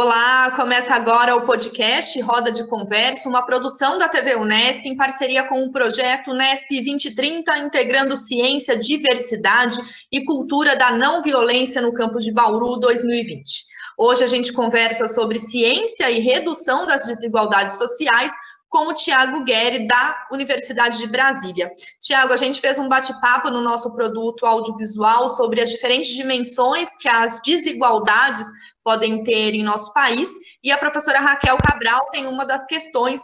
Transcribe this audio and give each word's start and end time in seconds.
Olá, 0.00 0.52
começa 0.52 0.94
agora 0.94 1.34
o 1.34 1.44
podcast 1.44 2.20
Roda 2.20 2.52
de 2.52 2.68
Conversa, 2.68 3.28
uma 3.28 3.44
produção 3.44 3.98
da 3.98 4.08
TV 4.08 4.36
Unesp 4.36 4.86
em 4.86 4.96
parceria 4.96 5.48
com 5.48 5.60
o 5.64 5.72
projeto 5.72 6.30
Unesp 6.30 6.68
2030, 6.70 7.58
integrando 7.58 8.16
ciência, 8.16 8.76
diversidade 8.76 9.76
e 10.12 10.24
cultura 10.24 10.76
da 10.76 10.92
não 10.92 11.20
violência 11.20 11.82
no 11.82 11.92
campus 11.92 12.24
de 12.24 12.32
Bauru 12.32 12.76
2020. 12.76 13.64
Hoje 13.98 14.22
a 14.22 14.28
gente 14.28 14.52
conversa 14.52 15.08
sobre 15.08 15.36
ciência 15.40 16.08
e 16.08 16.20
redução 16.20 16.86
das 16.86 17.04
desigualdades 17.04 17.76
sociais 17.76 18.30
com 18.68 18.86
o 18.90 18.94
Tiago 18.94 19.42
Guerri, 19.42 19.88
da 19.88 20.26
Universidade 20.30 20.98
de 20.98 21.08
Brasília. 21.08 21.72
Tiago, 22.00 22.32
a 22.32 22.36
gente 22.36 22.60
fez 22.60 22.78
um 22.78 22.88
bate-papo 22.88 23.50
no 23.50 23.62
nosso 23.62 23.92
produto 23.94 24.46
audiovisual 24.46 25.28
sobre 25.28 25.60
as 25.60 25.70
diferentes 25.70 26.14
dimensões 26.14 26.96
que 26.98 27.08
as 27.08 27.42
desigualdades 27.42 28.46
podem 28.88 29.22
ter 29.22 29.54
em 29.54 29.62
nosso 29.62 29.92
país. 29.92 30.30
E 30.64 30.72
a 30.72 30.78
professora 30.78 31.20
Raquel 31.20 31.58
Cabral 31.58 32.06
tem 32.10 32.26
uma 32.26 32.46
das 32.46 32.64
questões, 32.64 33.20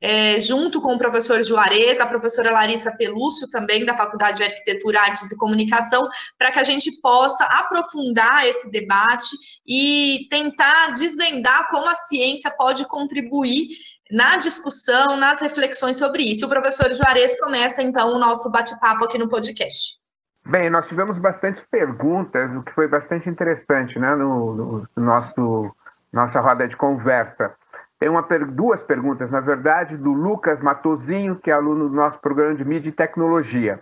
é, 0.00 0.40
junto 0.40 0.80
com 0.80 0.94
o 0.94 0.98
professor 0.98 1.40
Juarez, 1.44 2.00
a 2.00 2.06
professora 2.06 2.50
Larissa 2.50 2.90
Pelúcio, 2.96 3.48
também 3.48 3.84
da 3.84 3.96
Faculdade 3.96 4.38
de 4.38 4.42
Arquitetura, 4.42 5.02
Artes 5.02 5.30
e 5.30 5.36
Comunicação, 5.36 6.08
para 6.36 6.50
que 6.50 6.58
a 6.58 6.64
gente 6.64 6.90
possa 7.00 7.44
aprofundar 7.44 8.44
esse 8.44 8.68
debate 8.72 9.36
e 9.64 10.26
tentar 10.28 10.88
desvendar 10.94 11.68
como 11.68 11.88
a 11.88 11.94
ciência 11.94 12.50
pode 12.50 12.84
contribuir 12.88 13.68
na 14.10 14.36
discussão, 14.36 15.16
nas 15.16 15.40
reflexões 15.40 15.96
sobre 15.96 16.24
isso. 16.24 16.44
O 16.44 16.48
professor 16.48 16.92
Juarez 16.92 17.38
começa, 17.38 17.84
então, 17.84 18.16
o 18.16 18.18
nosso 18.18 18.50
bate-papo 18.50 19.04
aqui 19.04 19.16
no 19.16 19.28
podcast. 19.28 20.03
Bem, 20.46 20.68
nós 20.68 20.86
tivemos 20.86 21.18
bastante 21.18 21.64
perguntas, 21.70 22.54
o 22.54 22.62
que 22.62 22.72
foi 22.72 22.86
bastante 22.86 23.30
interessante 23.30 23.98
né, 23.98 24.14
no, 24.14 24.86
no 24.94 25.02
nosso 25.02 25.74
nossa 26.12 26.40
roda 26.40 26.68
de 26.68 26.76
conversa. 26.76 27.54
Tem 27.98 28.08
uma, 28.08 28.22
duas 28.52 28.84
perguntas, 28.84 29.30
na 29.30 29.40
verdade, 29.40 29.96
do 29.96 30.12
Lucas 30.12 30.60
Matozinho, 30.60 31.36
que 31.36 31.50
é 31.50 31.54
aluno 31.54 31.88
do 31.88 31.96
nosso 31.96 32.20
programa 32.20 32.54
de 32.54 32.64
mídia 32.64 32.90
e 32.90 32.92
tecnologia. 32.92 33.80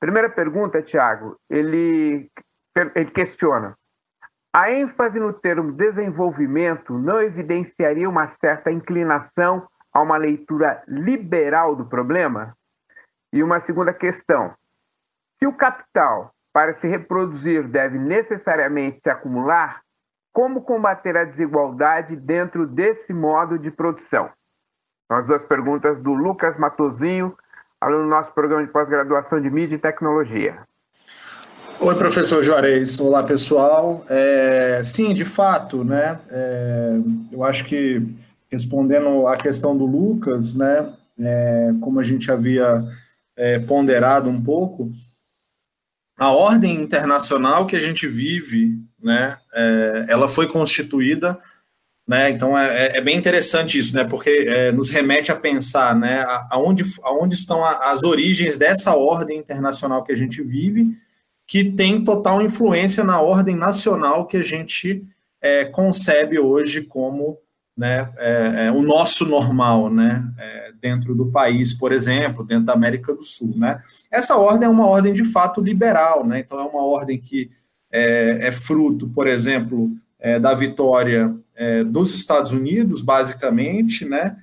Primeira 0.00 0.30
pergunta, 0.30 0.82
Tiago, 0.82 1.36
ele, 1.48 2.30
ele 2.94 3.10
questiona: 3.10 3.76
a 4.52 4.72
ênfase 4.72 5.20
no 5.20 5.32
termo 5.32 5.72
desenvolvimento 5.72 6.98
não 6.98 7.20
evidenciaria 7.20 8.08
uma 8.08 8.26
certa 8.26 8.72
inclinação 8.72 9.68
a 9.92 10.00
uma 10.00 10.16
leitura 10.16 10.82
liberal 10.88 11.76
do 11.76 11.84
problema? 11.84 12.56
E 13.32 13.42
uma 13.42 13.60
segunda 13.60 13.92
questão: 13.92 14.54
se 15.42 15.46
o 15.46 15.54
capital, 15.54 16.34
para 16.52 16.74
se 16.74 16.86
reproduzir, 16.86 17.66
deve 17.66 17.98
necessariamente 17.98 19.00
se 19.02 19.08
acumular, 19.08 19.80
como 20.34 20.60
combater 20.60 21.16
a 21.16 21.24
desigualdade 21.24 22.14
dentro 22.14 22.66
desse 22.66 23.14
modo 23.14 23.58
de 23.58 23.70
produção? 23.70 24.28
São 25.08 25.16
as 25.16 25.26
duas 25.26 25.44
perguntas 25.46 25.98
do 25.98 26.12
Lucas 26.12 26.58
Matozinho, 26.58 27.34
aluno 27.80 28.04
do 28.04 28.10
nosso 28.10 28.32
programa 28.34 28.66
de 28.66 28.70
pós-graduação 28.70 29.40
de 29.40 29.50
Mídia 29.50 29.76
e 29.76 29.78
Tecnologia. 29.78 30.58
Oi, 31.80 31.94
professor 31.94 32.42
Juarez. 32.42 33.00
Olá, 33.00 33.22
pessoal. 33.22 34.04
É, 34.10 34.82
sim, 34.84 35.14
de 35.14 35.24
fato, 35.24 35.82
né? 35.82 36.20
É, 36.28 36.98
eu 37.32 37.42
acho 37.42 37.64
que 37.64 38.06
respondendo 38.52 39.26
à 39.26 39.38
questão 39.38 39.74
do 39.74 39.86
Lucas, 39.86 40.54
né? 40.54 40.92
É, 41.18 41.70
como 41.80 41.98
a 41.98 42.02
gente 42.02 42.30
havia 42.30 42.84
é, 43.36 43.58
ponderado 43.58 44.28
um 44.28 44.42
pouco, 44.42 44.92
a 46.20 46.30
ordem 46.30 46.74
internacional 46.74 47.66
que 47.66 47.74
a 47.74 47.80
gente 47.80 48.06
vive, 48.06 48.78
né, 49.02 49.38
é, 49.54 50.04
ela 50.06 50.28
foi 50.28 50.46
constituída, 50.46 51.38
né, 52.06 52.28
então 52.28 52.58
é, 52.58 52.88
é, 52.88 52.98
é 52.98 53.00
bem 53.00 53.16
interessante 53.16 53.78
isso, 53.78 53.96
né, 53.96 54.04
porque 54.04 54.28
é, 54.46 54.70
nos 54.70 54.90
remete 54.90 55.32
a 55.32 55.36
pensar, 55.36 55.96
né, 55.96 56.22
aonde, 56.50 56.84
aonde 57.04 57.34
estão 57.34 57.64
as 57.64 58.02
origens 58.02 58.58
dessa 58.58 58.94
ordem 58.94 59.38
internacional 59.38 60.04
que 60.04 60.12
a 60.12 60.14
gente 60.14 60.42
vive, 60.42 60.88
que 61.46 61.72
tem 61.72 62.04
total 62.04 62.42
influência 62.42 63.02
na 63.02 63.18
ordem 63.18 63.56
nacional 63.56 64.26
que 64.26 64.36
a 64.36 64.42
gente 64.42 65.02
é, 65.40 65.64
concebe 65.64 66.38
hoje 66.38 66.82
como 66.82 67.38
né, 67.80 68.10
é, 68.18 68.66
é, 68.66 68.70
o 68.70 68.82
nosso 68.82 69.24
normal, 69.24 69.88
né, 69.88 70.22
é, 70.36 70.72
dentro 70.82 71.14
do 71.14 71.30
país, 71.30 71.72
por 71.72 71.92
exemplo, 71.92 72.44
dentro 72.44 72.66
da 72.66 72.74
América 72.74 73.14
do 73.14 73.24
Sul, 73.24 73.54
né. 73.56 73.80
Essa 74.10 74.36
ordem 74.36 74.66
é 74.66 74.70
uma 74.70 74.86
ordem 74.86 75.14
de 75.14 75.24
fato 75.24 75.62
liberal, 75.62 76.26
né, 76.26 76.40
então 76.40 76.60
é 76.60 76.62
uma 76.62 76.84
ordem 76.84 77.18
que 77.18 77.50
é, 77.90 78.48
é 78.48 78.52
fruto, 78.52 79.08
por 79.08 79.26
exemplo, 79.26 79.90
é, 80.18 80.38
da 80.38 80.52
vitória 80.52 81.34
é, 81.56 81.82
dos 81.82 82.14
Estados 82.14 82.52
Unidos, 82.52 83.00
basicamente, 83.00 84.04
né, 84.04 84.36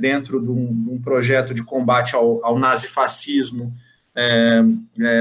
dentro 0.00 0.40
de 0.40 0.50
um, 0.50 0.66
de 0.66 0.90
um, 0.90 1.00
projeto 1.00 1.54
de 1.54 1.62
combate 1.62 2.16
ao, 2.16 2.44
ao 2.44 2.58
nazifascismo 2.58 3.72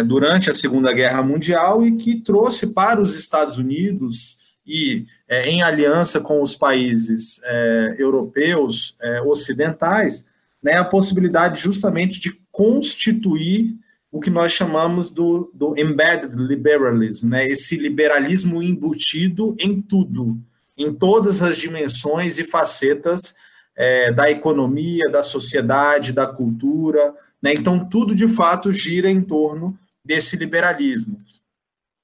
durante 0.08 0.50
a 0.50 0.56
Segunda 0.56 0.92
Guerra 0.92 1.22
Mundial 1.22 1.86
e 1.86 1.92
que 1.92 2.16
trouxe 2.16 2.66
para 2.66 3.00
os 3.00 3.16
Estados 3.16 3.60
Unidos 3.60 4.51
e 4.66 5.06
é, 5.28 5.50
em 5.50 5.62
aliança 5.62 6.20
com 6.20 6.42
os 6.42 6.56
países 6.56 7.42
é, 7.44 7.96
europeus 7.98 8.96
é, 9.02 9.22
ocidentais, 9.22 10.26
né, 10.62 10.74
a 10.74 10.86
possibilidade 10.86 11.62
justamente 11.62 12.20
de 12.20 12.40
constituir 12.52 13.76
o 14.12 14.20
que 14.20 14.30
nós 14.30 14.52
chamamos 14.52 15.10
do, 15.10 15.50
do 15.54 15.78
embedded 15.80 16.36
liberalism, 16.36 17.30
né, 17.30 17.48
esse 17.48 17.76
liberalismo 17.78 18.62
embutido 18.62 19.56
em 19.60 19.82
tudo, 19.82 20.38
em 20.78 20.94
todas 20.94 21.42
as 21.42 21.58
dimensões 21.58 22.38
e 22.38 22.44
facetas 22.44 23.34
é, 23.76 24.12
da 24.12 24.30
economia, 24.30 25.10
da 25.10 25.24
sociedade, 25.24 26.12
da 26.14 26.28
cultura. 26.28 27.16
Né, 27.42 27.54
então, 27.54 27.88
tudo 27.88 28.14
de 28.14 28.28
fato 28.28 28.72
gira 28.72 29.10
em 29.10 29.22
torno 29.22 29.78
desse 30.04 30.36
liberalismo. 30.36 31.20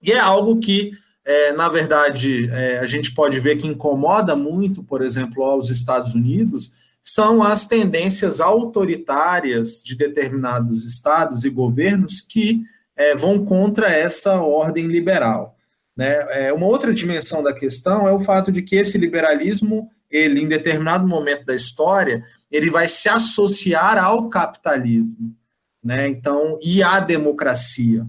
E 0.01 0.12
é 0.12 0.19
algo 0.19 0.59
que 0.59 0.91
é, 1.27 1.51
na 1.51 1.67
verdade, 1.67 2.49
é, 2.53 2.79
a 2.79 2.88
gente 2.88 3.13
pode 3.13 3.38
ver 3.41 3.57
que 3.57 3.67
incomoda 3.67 4.33
muito, 4.33 4.81
por 4.81 5.01
exemplo, 5.01 5.43
aos 5.43 5.69
Estados 5.69 6.15
Unidos, 6.15 6.71
são 7.03 7.43
as 7.43 7.65
tendências 7.65 8.39
autoritárias 8.39 9.83
de 9.83 9.93
determinados 9.93 10.85
estados 10.85 11.43
e 11.43 11.49
governos 11.49 12.21
que 12.21 12.61
é, 12.95 13.13
vão 13.13 13.43
contra 13.43 13.89
essa 13.89 14.35
ordem 14.41 14.88
liberal. 14.88 15.57
Né? 15.97 16.15
É, 16.29 16.53
uma 16.53 16.65
outra 16.65 16.93
dimensão 16.93 17.44
da 17.44 17.53
questão 17.53 18.07
é 18.07 18.13
o 18.13 18.21
fato 18.21 18.49
de 18.49 18.61
que 18.61 18.77
esse 18.77 18.97
liberalismo, 18.97 19.89
ele, 20.09 20.39
em 20.39 20.47
determinado 20.47 21.05
momento 21.05 21.45
da 21.45 21.53
história, 21.53 22.23
ele 22.49 22.71
vai 22.71 22.88
se 22.88 23.09
associar 23.09 24.01
ao 24.01 24.29
capitalismo, 24.29 25.35
né? 25.83 26.07
Então, 26.07 26.57
e 26.63 26.81
à 26.81 27.01
democracia. 27.01 28.05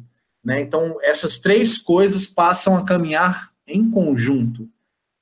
Né? 0.49 0.63
Então, 0.63 0.97
essas 1.03 1.39
três 1.39 1.77
coisas 1.77 2.27
passam 2.27 2.75
a 2.75 2.83
caminhar 2.83 3.51
em 3.67 3.91
conjunto. 3.91 4.67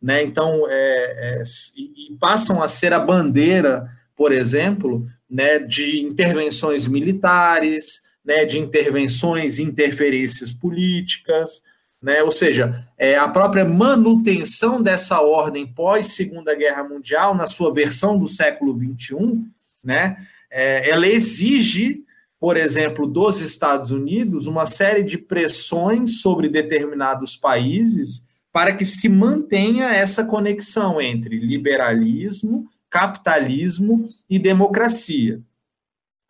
Né? 0.00 0.22
Então, 0.22 0.68
é, 0.70 1.40
é, 1.40 1.42
e, 1.76 2.16
passam 2.20 2.62
a 2.62 2.68
ser 2.68 2.92
a 2.92 3.00
bandeira, 3.00 3.90
por 4.14 4.30
exemplo, 4.30 5.04
né, 5.28 5.58
de 5.58 5.98
intervenções 5.98 6.86
militares, 6.86 8.02
né, 8.24 8.44
de 8.44 8.60
intervenções, 8.60 9.58
interferências 9.58 10.52
políticas, 10.52 11.60
né, 12.00 12.22
ou 12.22 12.30
seja, 12.30 12.86
é, 12.96 13.16
a 13.16 13.26
própria 13.26 13.64
manutenção 13.64 14.80
dessa 14.80 15.20
ordem 15.20 15.66
pós 15.66 16.06
Segunda 16.14 16.54
Guerra 16.54 16.84
Mundial, 16.84 17.34
na 17.34 17.48
sua 17.48 17.74
versão 17.74 18.16
do 18.16 18.28
século 18.28 18.78
XXI, 18.78 19.42
né, 19.82 20.16
é, 20.48 20.88
ela 20.88 21.08
exige 21.08 22.05
por 22.38 22.56
exemplo, 22.56 23.06
dos 23.06 23.40
Estados 23.40 23.90
Unidos, 23.90 24.46
uma 24.46 24.66
série 24.66 25.02
de 25.02 25.18
pressões 25.18 26.20
sobre 26.20 26.48
determinados 26.48 27.36
países 27.36 28.24
para 28.52 28.74
que 28.74 28.84
se 28.84 29.08
mantenha 29.08 29.90
essa 29.90 30.24
conexão 30.24 31.00
entre 31.00 31.38
liberalismo, 31.38 32.66
capitalismo 32.88 34.08
e 34.28 34.38
democracia. 34.38 35.40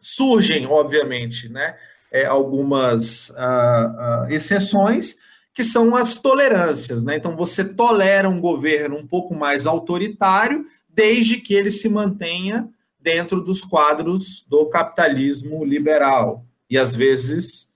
Surgem, 0.00 0.66
obviamente, 0.66 1.48
né, 1.48 1.76
é, 2.10 2.24
algumas 2.26 3.30
uh, 3.30 3.32
uh, 3.32 4.32
exceções, 4.32 5.16
que 5.52 5.64
são 5.64 5.96
as 5.96 6.14
tolerâncias. 6.14 7.02
Né? 7.02 7.16
Então, 7.16 7.36
você 7.36 7.64
tolera 7.64 8.28
um 8.28 8.40
governo 8.40 8.96
um 8.96 9.06
pouco 9.06 9.34
mais 9.34 9.66
autoritário, 9.66 10.64
desde 10.88 11.36
que 11.36 11.54
ele 11.54 11.70
se 11.70 11.88
mantenha 11.88 12.68
dentro 13.06 13.40
dos 13.40 13.62
quadros 13.62 14.44
do 14.48 14.66
capitalismo 14.66 15.64
liberal 15.64 16.44
e 16.68 16.76
às 16.76 16.96
vezes 16.96 17.68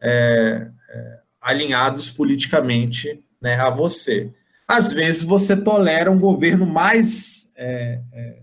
é, 0.00 0.66
é, 0.88 1.18
alinhados 1.42 2.10
politicamente 2.10 3.22
né, 3.38 3.56
a 3.56 3.68
você. 3.68 4.32
Às 4.66 4.90
vezes 4.90 5.22
você 5.22 5.54
tolera 5.54 6.10
um 6.10 6.18
governo 6.18 6.64
mais 6.64 7.50
é, 7.58 8.00
é, 8.14 8.38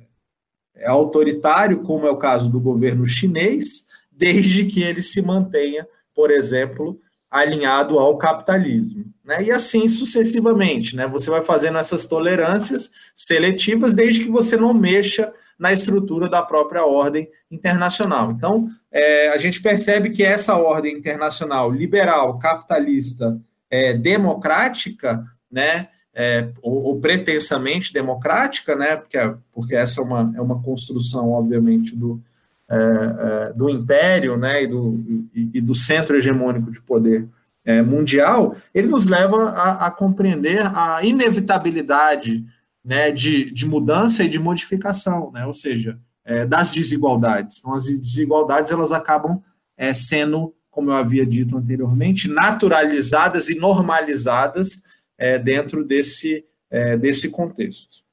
é, 0.76 0.88
autoritário, 0.88 1.82
como 1.82 2.06
é 2.06 2.12
o 2.12 2.18
caso 2.18 2.48
do 2.48 2.60
governo 2.60 3.08
chinês, 3.08 3.84
desde 4.12 4.66
que 4.66 4.84
ele 4.84 5.02
se 5.02 5.24
mantenha, 5.24 5.88
por 6.14 6.30
exemplo, 6.30 7.02
alinhado 7.32 7.98
ao 7.98 8.20
capitalismo. 8.20 9.04
Né? 9.24 9.46
E 9.46 9.52
assim 9.52 9.90
sucessivamente. 9.90 10.96
Né? 10.96 11.08
Você 11.08 11.32
vai 11.32 11.42
fazendo 11.42 11.80
essas 11.80 12.06
tolerâncias 12.06 12.92
seletivas 13.16 13.94
desde 13.94 14.26
que 14.26 14.30
você 14.30 14.56
não 14.56 14.76
mexa 14.76 15.34
na 15.58 15.72
estrutura 15.72 16.28
da 16.30 16.42
própria 16.42 16.86
ordem 16.86 17.30
internacional. 17.50 18.32
Então, 18.32 18.68
é, 18.92 19.30
a 19.30 19.38
gente 19.38 19.62
percebe 19.62 20.10
que 20.10 20.24
essa 20.24 20.56
ordem 20.56 20.98
internacional 20.98 21.72
liberal, 21.72 22.38
capitalista, 22.40 23.40
é, 23.70 23.94
democrática, 23.94 25.24
né, 25.52 25.88
é, 26.14 26.50
ou, 26.62 26.84
ou, 26.84 27.00
pretensamente 27.02 27.92
democrática, 27.92 28.76
né, 28.76 28.96
porque, 28.96 29.18
porque 29.52 29.76
essa 29.76 30.00
é 30.00 30.04
uma, 30.04 30.32
é 30.36 30.42
uma 30.42 30.62
construção, 30.62 31.32
obviamente, 31.32 31.96
do, 31.96 32.22
é, 32.70 32.76
é, 32.76 33.54
do 33.54 33.70
império 33.70 34.38
né, 34.38 34.64
e, 34.64 34.68
do, 34.68 35.30
e, 35.34 35.50
e, 35.56 35.62
do 35.62 35.76
centro 35.76 36.16
hegemônico 36.16 36.72
de 36.72 36.82
poder 36.82 37.28
é, 37.66 37.82
mundial, 37.82 38.56
ele 38.74 38.88
nos 38.88 39.08
leva 39.08 39.50
a, 39.50 39.88
a 39.88 39.92
compreender 39.92 40.62
a 40.62 41.04
inevitabilidade 41.04 42.46
né, 42.86 43.10
de, 43.10 43.50
de 43.52 43.66
mudança 43.66 44.24
e 44.24 44.30
de 44.30 44.38
modificação, 44.38 45.32
né, 45.32 45.44
ou 45.46 45.54
seja, 45.54 46.00
é, 46.24 46.46
das 46.46 46.72
desigualdades. 46.72 47.58
Então, 47.58 47.74
as 47.74 47.86
desigualdades 47.86 48.72
elas 48.72 48.92
acabam 48.92 49.42
é, 49.76 49.94
sendo, 49.94 50.54
como 50.70 50.92
eu 50.92 50.96
havia 50.96 51.26
dito 51.26 51.58
anteriormente, 51.58 52.30
naturalizadas 52.30 53.50
e 53.50 53.56
normalizadas 53.56 54.82
é, 55.18 55.40
dentro 55.40 55.84
desse, 55.84 56.46
é, 56.70 56.96
desse 56.96 57.30
contexto. 57.30 58.06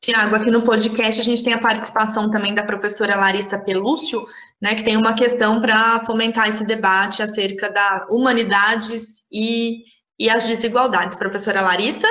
Tiago, 0.00 0.36
aqui 0.36 0.50
no 0.50 0.62
podcast 0.62 1.20
a 1.20 1.24
gente 1.24 1.42
tem 1.42 1.52
a 1.52 1.60
participação 1.60 2.30
também 2.30 2.54
da 2.54 2.62
professora 2.62 3.16
Larissa 3.16 3.58
Pelúcio, 3.58 4.24
né, 4.60 4.74
que 4.74 4.84
tem 4.84 4.96
uma 4.96 5.14
questão 5.14 5.60
para 5.60 6.00
fomentar 6.00 6.48
esse 6.48 6.64
debate 6.64 7.22
acerca 7.22 7.70
da 7.70 8.06
humanidades 8.08 9.26
e, 9.30 9.84
e 10.18 10.30
as 10.30 10.46
desigualdades. 10.46 11.16
Professora 11.16 11.60
Larissa? 11.60 12.06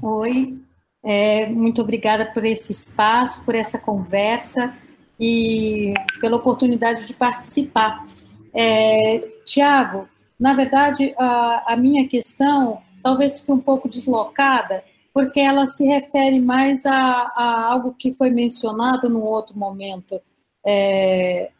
Oi, 0.00 0.58
é, 1.02 1.46
muito 1.46 1.80
obrigada 1.80 2.26
por 2.26 2.44
esse 2.44 2.72
espaço, 2.72 3.44
por 3.44 3.54
essa 3.54 3.78
conversa 3.78 4.74
e 5.18 5.92
pela 6.20 6.36
oportunidade 6.36 7.06
de 7.06 7.14
participar. 7.14 8.06
É, 8.54 9.18
Tiago, 9.44 10.08
na 10.38 10.54
verdade, 10.54 11.14
a, 11.18 11.72
a 11.72 11.76
minha 11.76 12.06
questão 12.08 12.80
talvez 13.02 13.40
fique 13.40 13.52
um 13.52 13.58
pouco 13.58 13.88
deslocada, 13.88 14.84
porque 15.12 15.40
ela 15.40 15.66
se 15.66 15.84
refere 15.84 16.40
mais 16.40 16.86
a, 16.86 17.32
a 17.36 17.66
algo 17.66 17.94
que 17.98 18.12
foi 18.12 18.30
mencionado 18.30 19.08
num 19.08 19.22
outro 19.22 19.58
momento, 19.58 20.20
é, 20.64 21.50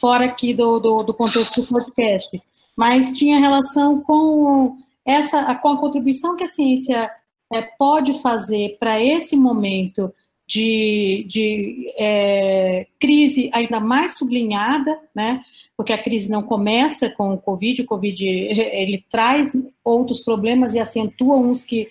fora 0.00 0.26
aqui 0.26 0.54
do, 0.54 0.78
do, 0.78 1.02
do, 1.02 1.12
contexto 1.14 1.62
do 1.62 1.66
podcast, 1.66 2.40
mas 2.76 3.12
tinha 3.12 3.40
relação 3.40 4.00
com 4.00 4.76
essa 5.04 5.54
com 5.56 5.68
a 5.68 5.76
contribuição 5.78 6.36
que 6.36 6.44
a 6.44 6.48
ciência 6.48 7.10
é, 7.54 7.62
pode 7.62 8.20
fazer 8.20 8.76
para 8.78 9.00
esse 9.00 9.36
momento 9.36 10.12
de, 10.46 11.24
de 11.28 11.94
é, 11.96 12.86
crise 13.00 13.48
ainda 13.52 13.80
mais 13.80 14.18
sublinhada, 14.18 14.98
né? 15.14 15.42
Porque 15.76 15.92
a 15.92 16.02
crise 16.02 16.30
não 16.30 16.42
começa 16.42 17.08
com 17.10 17.32
o 17.32 17.38
Covid, 17.38 17.82
o 17.82 17.86
Covid 17.86 18.24
ele 18.26 19.04
traz 19.10 19.56
outros 19.84 20.20
problemas 20.20 20.74
e 20.74 20.78
acentua 20.78 21.36
uns 21.36 21.62
que 21.62 21.88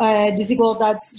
é, 0.00 0.30
desigualdades 0.32 1.14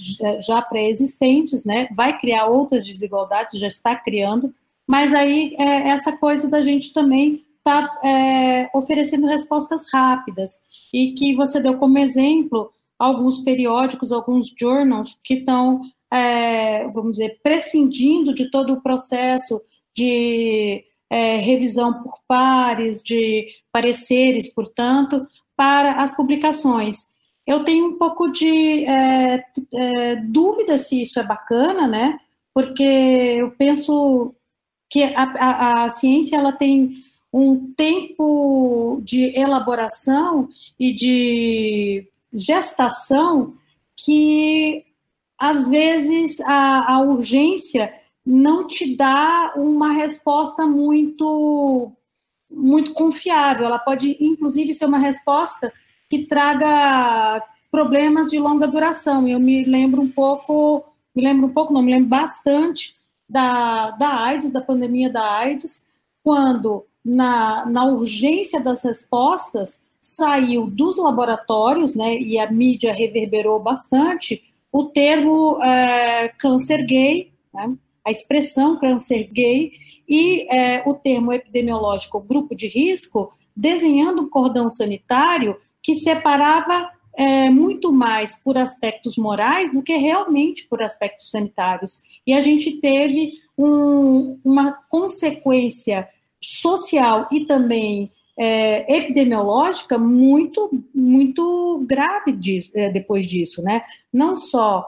já 0.46 0.60
pré-existentes, 0.62 1.64
né? 1.64 1.88
Vai 1.92 2.18
criar 2.18 2.46
outras 2.46 2.84
desigualdades, 2.84 3.58
já 3.58 3.66
está 3.68 3.94
criando, 3.94 4.54
mas 4.86 5.14
aí 5.14 5.54
é, 5.58 5.88
essa 5.88 6.12
coisa 6.12 6.48
da 6.48 6.60
gente 6.62 6.92
também 6.92 7.44
tá 7.62 7.98
é, 8.04 8.68
oferecendo 8.74 9.26
respostas 9.26 9.86
rápidas 9.92 10.60
e 10.92 11.12
que 11.12 11.34
você 11.34 11.60
deu 11.60 11.78
como 11.78 11.98
exemplo 11.98 12.70
alguns 12.98 13.38
periódicos, 13.40 14.12
alguns 14.12 14.52
journals 14.58 15.18
que 15.22 15.34
estão, 15.34 15.82
é, 16.12 16.86
vamos 16.88 17.12
dizer, 17.12 17.38
prescindindo 17.42 18.34
de 18.34 18.50
todo 18.50 18.74
o 18.74 18.80
processo 18.80 19.60
de 19.96 20.84
é, 21.10 21.36
revisão 21.36 22.02
por 22.02 22.20
pares, 22.26 23.02
de 23.02 23.46
pareceres, 23.72 24.52
portanto, 24.52 25.26
para 25.56 26.02
as 26.02 26.14
publicações. 26.16 27.08
Eu 27.46 27.62
tenho 27.64 27.86
um 27.86 27.98
pouco 27.98 28.30
de 28.32 28.84
é, 28.84 29.44
é, 29.74 30.16
dúvida 30.16 30.78
se 30.78 31.02
isso 31.02 31.20
é 31.20 31.22
bacana, 31.22 31.86
né? 31.86 32.18
Porque 32.54 32.82
eu 32.82 33.50
penso 33.52 34.34
que 34.88 35.02
a, 35.04 35.22
a, 35.22 35.84
a 35.84 35.88
ciência 35.88 36.36
ela 36.36 36.52
tem 36.52 37.04
um 37.32 37.72
tempo 37.74 39.00
de 39.04 39.36
elaboração 39.38 40.48
e 40.78 40.92
de 40.92 42.08
gestação 42.34 43.54
que 43.96 44.84
às 45.38 45.68
vezes 45.68 46.40
a, 46.40 46.94
a 46.94 47.00
urgência 47.00 47.92
não 48.26 48.66
te 48.66 48.96
dá 48.96 49.52
uma 49.56 49.92
resposta 49.92 50.66
muito 50.66 51.92
muito 52.50 52.92
confiável. 52.92 53.66
Ela 53.66 53.78
pode, 53.78 54.16
inclusive, 54.20 54.72
ser 54.72 54.86
uma 54.86 54.98
resposta 54.98 55.72
que 56.08 56.26
traga 56.26 57.42
problemas 57.70 58.30
de 58.30 58.38
longa 58.38 58.66
duração. 58.66 59.26
Eu 59.26 59.40
me 59.40 59.64
lembro 59.64 60.00
um 60.00 60.10
pouco, 60.10 60.84
me 61.14 61.22
lembro 61.22 61.46
um 61.46 61.52
pouco, 61.52 61.72
não, 61.72 61.82
me 61.82 61.92
lembro 61.92 62.08
bastante 62.08 62.96
da, 63.28 63.90
da 63.92 64.22
AIDS, 64.22 64.50
da 64.50 64.60
pandemia 64.60 65.10
da 65.10 65.38
AIDS, 65.38 65.84
quando 66.22 66.86
na, 67.04 67.66
na 67.66 67.84
urgência 67.84 68.60
das 68.60 68.82
respostas 68.82 69.80
saiu 70.04 70.66
dos 70.66 70.98
laboratórios, 70.98 71.94
né, 71.94 72.18
e 72.18 72.38
a 72.38 72.50
mídia 72.50 72.92
reverberou 72.92 73.58
bastante, 73.58 74.42
o 74.70 74.84
termo 74.84 75.58
é, 75.62 76.28
câncer 76.38 76.84
gay, 76.84 77.32
né, 77.54 77.74
a 78.04 78.10
expressão 78.10 78.78
câncer 78.78 79.30
gay, 79.32 79.72
e 80.06 80.46
é, 80.54 80.82
o 80.86 80.92
termo 80.92 81.32
epidemiológico 81.32 82.20
grupo 82.20 82.54
de 82.54 82.68
risco, 82.68 83.30
desenhando 83.56 84.22
um 84.22 84.28
cordão 84.28 84.68
sanitário 84.68 85.56
que 85.82 85.94
separava 85.94 86.90
é, 87.16 87.48
muito 87.48 87.90
mais 87.90 88.38
por 88.38 88.58
aspectos 88.58 89.16
morais 89.16 89.72
do 89.72 89.82
que 89.82 89.96
realmente 89.96 90.66
por 90.68 90.82
aspectos 90.82 91.30
sanitários. 91.30 92.02
E 92.26 92.34
a 92.34 92.42
gente 92.42 92.72
teve 92.72 93.38
um, 93.56 94.38
uma 94.44 94.72
consequência 94.90 96.06
social 96.42 97.26
e 97.32 97.46
também 97.46 98.12
é, 98.38 98.96
epidemiológica 98.96 99.96
muito, 99.96 100.70
muito 100.94 101.84
grave 101.86 102.32
disso, 102.32 102.70
é, 102.74 102.88
depois 102.88 103.26
disso, 103.26 103.62
né? 103.62 103.82
Não 104.12 104.34
só 104.34 104.86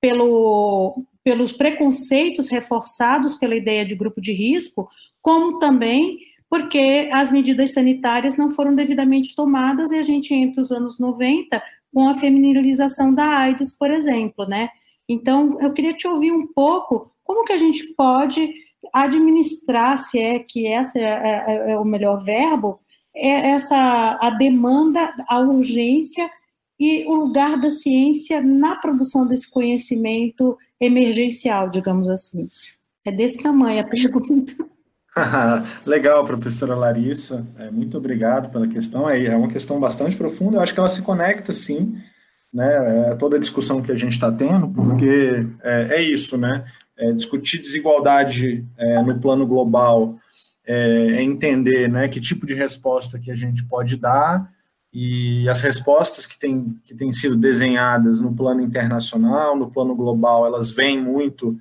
pelo, 0.00 1.02
pelos 1.22 1.52
preconceitos 1.52 2.48
reforçados 2.48 3.34
pela 3.34 3.56
ideia 3.56 3.84
de 3.84 3.94
grupo 3.94 4.20
de 4.20 4.32
risco, 4.32 4.88
como 5.20 5.58
também 5.58 6.18
porque 6.50 7.10
as 7.12 7.30
medidas 7.30 7.74
sanitárias 7.74 8.38
não 8.38 8.50
foram 8.50 8.74
devidamente 8.74 9.34
tomadas 9.34 9.92
e 9.92 9.98
a 9.98 10.02
gente 10.02 10.34
entra 10.34 10.62
os 10.62 10.72
anos 10.72 10.98
90 10.98 11.62
com 11.92 12.08
a 12.08 12.14
feminilização 12.14 13.12
da 13.14 13.24
AIDS, 13.24 13.76
por 13.76 13.90
exemplo, 13.90 14.46
né? 14.46 14.70
Então, 15.08 15.60
eu 15.60 15.72
queria 15.72 15.92
te 15.92 16.06
ouvir 16.06 16.32
um 16.32 16.46
pouco 16.46 17.10
como 17.24 17.44
que 17.44 17.52
a 17.52 17.58
gente 17.58 17.94
pode 17.94 18.50
administrar, 18.92 19.98
se 19.98 20.18
é 20.18 20.38
que 20.38 20.66
essa 20.66 20.98
é, 20.98 21.02
é, 21.02 21.72
é 21.72 21.78
o 21.78 21.84
melhor 21.84 22.22
verbo, 22.22 22.80
é 23.14 23.50
essa 23.50 23.76
a 24.20 24.30
demanda, 24.38 25.12
a 25.28 25.40
urgência 25.40 26.30
e 26.78 27.04
o 27.06 27.14
lugar 27.14 27.60
da 27.60 27.70
ciência 27.70 28.40
na 28.40 28.76
produção 28.76 29.26
desse 29.26 29.50
conhecimento 29.50 30.56
emergencial, 30.80 31.68
digamos 31.68 32.08
assim. 32.08 32.48
É 33.04 33.10
desse 33.10 33.42
tamanho 33.42 33.80
a 33.80 33.84
pergunta. 33.84 34.54
Legal, 35.84 36.24
professora 36.24 36.74
Larissa. 36.74 37.46
É, 37.58 37.70
muito 37.70 37.96
obrigado 37.96 38.50
pela 38.50 38.66
questão. 38.66 39.08
É, 39.08 39.24
é 39.24 39.36
uma 39.36 39.48
questão 39.48 39.78
bastante 39.80 40.16
profunda. 40.16 40.56
Eu 40.56 40.60
acho 40.60 40.72
que 40.72 40.80
ela 40.80 40.88
se 40.88 41.02
conecta, 41.02 41.52
sim, 41.52 41.96
né? 42.52 43.10
É, 43.10 43.14
toda 43.16 43.36
a 43.36 43.40
discussão 43.40 43.82
que 43.82 43.92
a 43.92 43.94
gente 43.94 44.12
está 44.12 44.30
tendo, 44.30 44.68
porque 44.68 45.46
é, 45.62 45.96
é, 45.96 46.02
isso, 46.02 46.36
né? 46.36 46.64
É, 46.98 47.12
discutir 47.12 47.58
desigualdade 47.58 48.66
é, 48.76 49.00
no 49.02 49.20
plano 49.20 49.46
global 49.46 50.18
é, 50.66 51.22
entender, 51.22 51.88
né? 51.88 52.08
Que 52.08 52.20
tipo 52.20 52.44
de 52.44 52.54
resposta 52.54 53.18
que 53.18 53.30
a 53.30 53.34
gente 53.34 53.64
pode 53.64 53.96
dar 53.96 54.50
e 54.92 55.48
as 55.48 55.60
respostas 55.60 56.26
que 56.26 56.38
têm 56.38 56.76
que 56.82 56.94
têm 56.94 57.12
sido 57.12 57.36
desenhadas 57.36 58.20
no 58.20 58.34
plano 58.34 58.60
internacional, 58.60 59.56
no 59.56 59.70
plano 59.70 59.94
global, 59.94 60.46
elas 60.46 60.72
vêm 60.72 61.00
muito 61.00 61.56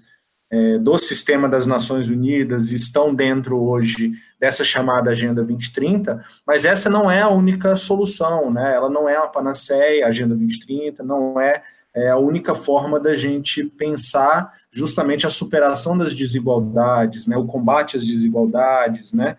é, 0.50 0.78
do 0.78 0.98
sistema 0.98 1.50
das 1.50 1.66
Nações 1.66 2.10
Unidas 2.10 2.72
estão 2.72 3.14
dentro 3.14 3.62
hoje 3.62 4.12
dessa 4.40 4.64
chamada 4.64 5.12
Agenda 5.12 5.44
2030, 5.44 6.24
mas 6.46 6.64
essa 6.64 6.90
não 6.90 7.12
é 7.12 7.22
a 7.22 7.30
única 7.30 7.76
solução, 7.76 8.52
né? 8.52 8.74
Ela 8.74 8.90
não 8.90 9.10
é 9.10 9.18
uma 9.18 9.28
panaceia, 9.28 10.06
a 10.06 10.10
Agenda 10.10 10.36
2030, 10.36 11.04
não 11.04 11.40
é, 11.40 11.62
é 11.94 12.10
a 12.10 12.18
única 12.18 12.56
forma 12.56 13.00
da 13.00 13.14
gente 13.14 13.64
pensar 13.64 14.52
justamente 14.72 15.28
a 15.28 15.30
superação 15.30 15.98
das 15.98 16.14
desigualdades, 16.14 17.28
né? 17.28 17.36
O 17.36 17.46
combate 17.46 17.98
às 17.98 18.06
desigualdades, 18.06 19.12
né? 19.12 19.36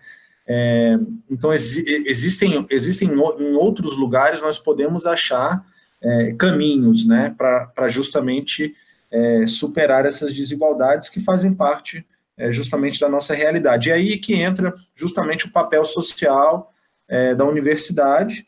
É, 0.51 0.97
então, 1.29 1.51
ex, 1.51 1.77
existem, 1.77 2.65
existem 2.71 3.07
em 3.07 3.53
outros 3.55 3.95
lugares, 3.95 4.41
nós 4.41 4.57
podemos 4.57 5.05
achar 5.05 5.63
é, 6.01 6.33
caminhos 6.33 7.05
né, 7.05 7.35
para 7.37 7.87
justamente 7.87 8.73
é, 9.11 9.47
superar 9.47 10.05
essas 10.05 10.33
desigualdades 10.33 11.09
que 11.09 11.19
fazem 11.19 11.53
parte 11.53 12.05
é, 12.37 12.51
justamente 12.51 12.99
da 12.99 13.09
nossa 13.09 13.33
realidade. 13.33 13.89
E 13.89 13.91
aí 13.91 14.17
que 14.17 14.33
entra 14.33 14.73
justamente 14.95 15.45
o 15.45 15.51
papel 15.51 15.83
social 15.83 16.73
é, 17.07 17.35
da 17.35 17.45
universidade. 17.45 18.47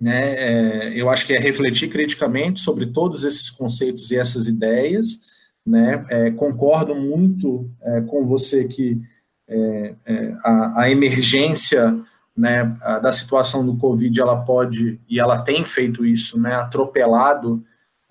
Né, 0.00 0.34
é, 0.34 0.92
eu 0.94 1.08
acho 1.08 1.26
que 1.26 1.32
é 1.32 1.38
refletir 1.38 1.88
criticamente 1.88 2.60
sobre 2.60 2.86
todos 2.86 3.24
esses 3.24 3.50
conceitos 3.50 4.10
e 4.10 4.16
essas 4.16 4.46
ideias. 4.46 5.20
Né, 5.66 6.04
é, 6.10 6.30
concordo 6.30 6.94
muito 6.94 7.70
com 8.08 8.26
você 8.26 8.64
que 8.64 9.00
a, 10.44 10.82
a 10.82 10.90
emergência 10.90 11.98
né, 12.36 12.64
da 13.02 13.12
situação 13.12 13.64
do 13.64 13.76
Covid, 13.76 14.20
ela 14.20 14.44
pode, 14.44 15.00
e 15.08 15.20
ela 15.20 15.38
tem 15.38 15.64
feito 15.64 16.04
isso, 16.04 16.38
né, 16.38 16.54
atropelado 16.54 17.64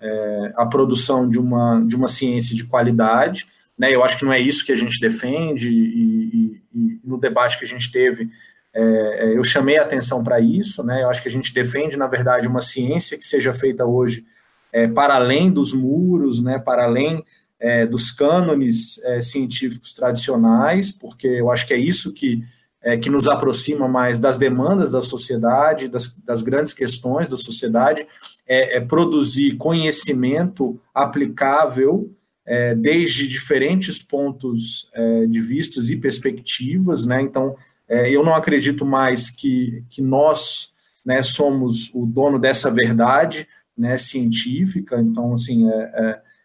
é, 0.04 0.52
a 0.56 0.66
produção 0.66 1.26
de 1.26 1.38
uma, 1.38 1.80
de 1.80 1.96
uma 1.96 2.08
ciência 2.08 2.54
de 2.54 2.64
qualidade, 2.64 3.46
né, 3.78 3.92
eu 3.92 4.04
acho 4.04 4.18
que 4.18 4.24
não 4.24 4.32
é 4.32 4.38
isso 4.38 4.64
que 4.64 4.72
a 4.72 4.76
gente 4.76 5.00
defende, 5.00 5.68
e, 5.68 5.80
e, 5.82 6.62
e 6.74 7.00
no 7.02 7.18
debate 7.18 7.58
que 7.58 7.64
a 7.64 7.68
gente 7.68 7.90
teve, 7.90 8.28
é, 8.74 8.82
é 8.82 9.38
eu 9.38 9.42
chamei 9.42 9.78
a 9.78 9.82
atenção 9.82 10.22
para 10.22 10.38
isso, 10.38 10.84
né, 10.84 11.02
eu 11.02 11.08
acho 11.08 11.22
que 11.22 11.28
a 11.28 11.30
gente 11.30 11.54
defende, 11.54 11.96
na 11.96 12.06
verdade, 12.06 12.46
uma 12.46 12.60
ciência 12.60 13.16
que 13.16 13.26
seja 13.26 13.54
feita 13.54 13.86
hoje 13.86 14.24
é, 14.72 14.86
para 14.86 15.14
além 15.14 15.50
dos 15.50 15.72
muros, 15.72 16.42
né, 16.42 16.58
para 16.58 16.84
além 16.84 17.24
é, 17.58 17.86
dos 17.86 18.10
cânones 18.10 18.98
é, 19.04 19.22
científicos 19.22 19.94
tradicionais, 19.94 20.92
porque 20.92 21.26
eu 21.26 21.50
acho 21.50 21.66
que 21.66 21.72
é 21.72 21.78
isso 21.78 22.12
que 22.12 22.42
é, 22.84 22.98
que 22.98 23.08
nos 23.08 23.26
aproxima 23.26 23.88
mais 23.88 24.18
das 24.18 24.36
demandas 24.36 24.92
da 24.92 25.00
sociedade, 25.00 25.88
das, 25.88 26.14
das 26.18 26.42
grandes 26.42 26.74
questões 26.74 27.28
da 27.30 27.36
sociedade, 27.36 28.06
é, 28.46 28.76
é 28.76 28.80
produzir 28.80 29.56
conhecimento 29.56 30.78
aplicável 30.92 32.14
é, 32.46 32.74
desde 32.74 33.26
diferentes 33.26 34.02
pontos 34.02 34.86
é, 34.94 35.24
de 35.24 35.40
vistas 35.40 35.88
e 35.88 35.96
perspectivas, 35.96 37.06
né? 37.06 37.22
Então, 37.22 37.56
é, 37.88 38.10
eu 38.10 38.22
não 38.22 38.34
acredito 38.34 38.84
mais 38.84 39.30
que, 39.30 39.82
que 39.88 40.02
nós 40.02 40.70
né, 41.04 41.22
somos 41.22 41.90
o 41.94 42.04
dono 42.04 42.38
dessa 42.38 42.70
verdade 42.70 43.48
né, 43.76 43.96
científica, 43.96 45.00
então, 45.00 45.32
assim, 45.32 45.68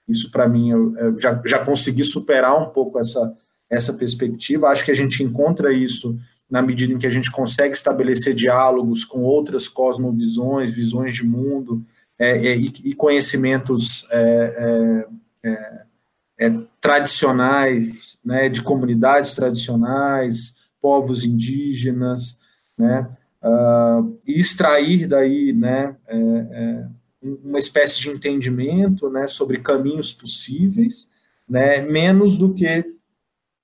isso 0.08 0.32
para 0.32 0.50
mim, 0.50 0.72
eu 0.72 1.18
já, 1.20 1.40
já 1.46 1.60
consegui 1.60 2.04
superar 2.04 2.60
um 2.60 2.72
pouco 2.72 3.00
essa, 3.00 3.34
essa 3.70 3.94
perspectiva. 3.94 4.68
Acho 4.68 4.84
que 4.84 4.92
a 4.92 4.96
gente 4.96 5.24
encontra 5.24 5.72
isso 5.72 6.18
na 6.50 6.62
medida 6.62 6.94
em 6.94 6.98
que 6.98 7.06
a 7.06 7.12
gente 7.12 7.30
consegue 7.30 7.76
estabelecer 7.76 8.34
diálogos 8.34 9.06
com 9.06 9.22
outras 9.22 9.68
cosmovisões, 9.68 10.74
visões 10.74 11.14
de 11.14 11.24
mundo 11.24 11.86
é, 12.18 12.48
é, 12.48 12.56
e, 12.58 12.94
conhecimentos 12.96 14.06
é, 14.12 15.06
é, 15.44 15.50
é, 15.50 15.84
é 16.48 16.60
tradicionais, 16.82 18.18
né, 18.26 18.50
de 18.50 18.62
comunidades 18.64 19.36
tradicionais, 19.36 20.56
povos 20.82 21.24
indígenas, 21.24 22.38
né, 22.78 23.08
uh, 23.44 24.18
e 24.28 24.40
extrair 24.40 25.08
daí, 25.08 25.54
né, 25.54 25.96
uma 27.22 27.60
espécie 27.60 28.00
de 28.00 28.10
entendimento, 28.10 29.10
né, 29.10 29.28
sobre 29.28 29.60
caminhos 29.60 30.12
possíveis, 30.12 31.08
né, 31.48 31.82
menos 31.82 32.38
do 32.38 32.54
que 32.54 32.86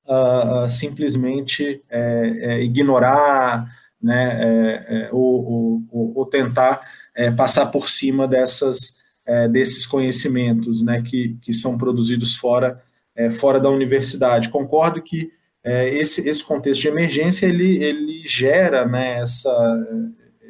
uh, 0.08 0.70
simplesmente 0.70 1.82
é, 1.90 2.38
é, 2.42 2.64
ignorar 2.64 3.66
né, 4.02 4.40
é, 4.40 4.86
é, 4.88 5.10
ou, 5.12 5.84
ou, 5.90 6.14
ou, 6.16 6.26
tentar 6.26 6.82
é, 7.16 7.32
passar 7.32 7.68
por 7.68 7.90
cima 7.90 8.28
dessas, 8.28 8.94
desses 9.52 9.88
conhecimentos 9.88 10.84
né, 10.84 11.02
que, 11.02 11.36
que 11.42 11.52
são 11.52 11.76
produzidos 11.76 12.36
fora, 12.36 12.80
fora 13.40 13.60
da 13.60 13.72
universidade. 13.72 14.50
Concordo 14.50 15.02
que 15.02 15.32
esse, 15.64 16.30
esse 16.30 16.44
contexto 16.44 16.82
de 16.82 16.90
emergência 16.90 17.48
ele, 17.48 17.84
ele 17.84 18.24
gera 18.28 18.86
né, 18.86 19.22
essa, 19.22 19.50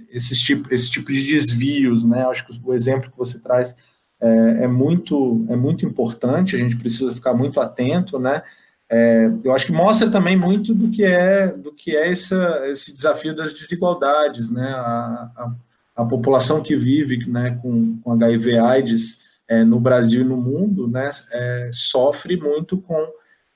esse, 0.10 0.36
tipo, 0.36 0.74
esse 0.74 0.92
tipo 0.92 1.14
de 1.14 1.26
desvios. 1.26 2.04
Né? 2.04 2.26
Acho 2.26 2.46
que 2.46 2.60
o 2.62 2.74
exemplo 2.74 3.10
que 3.10 3.18
você 3.18 3.40
traz 3.40 3.74
é, 4.22 4.64
é, 4.64 4.68
muito, 4.68 5.46
é 5.50 5.56
muito 5.56 5.86
importante, 5.86 6.56
a 6.56 6.60
gente 6.60 6.78
precisa 6.78 7.14
ficar 7.14 7.34
muito 7.34 7.60
atento, 7.60 8.18
né? 8.18 8.42
É, 8.90 9.32
eu 9.44 9.54
acho 9.54 9.66
que 9.66 9.72
mostra 9.72 10.10
também 10.10 10.38
muito 10.38 10.74
do 10.74 10.92
que 10.92 11.04
é 11.04 11.48
do 11.48 11.74
que 11.74 11.96
é 11.96 12.12
essa, 12.12 12.68
esse 12.68 12.94
desafio 12.94 13.36
das 13.36 13.54
desigualdades, 13.54 14.50
né? 14.50 14.68
A, 14.74 15.32
a, 15.36 15.56
a 15.96 16.06
população 16.06 16.62
que 16.62 16.76
vive 16.76 17.26
né, 17.26 17.58
com, 17.62 17.98
com 18.02 18.12
HIV/AIDS 18.12 19.20
é, 19.48 19.64
no 19.64 19.80
Brasil 19.80 20.22
e 20.22 20.26
no 20.26 20.38
mundo, 20.38 20.88
né, 20.88 21.10
é, 21.32 21.70
sofre 21.72 22.36
muito 22.36 22.78
com, 22.78 23.08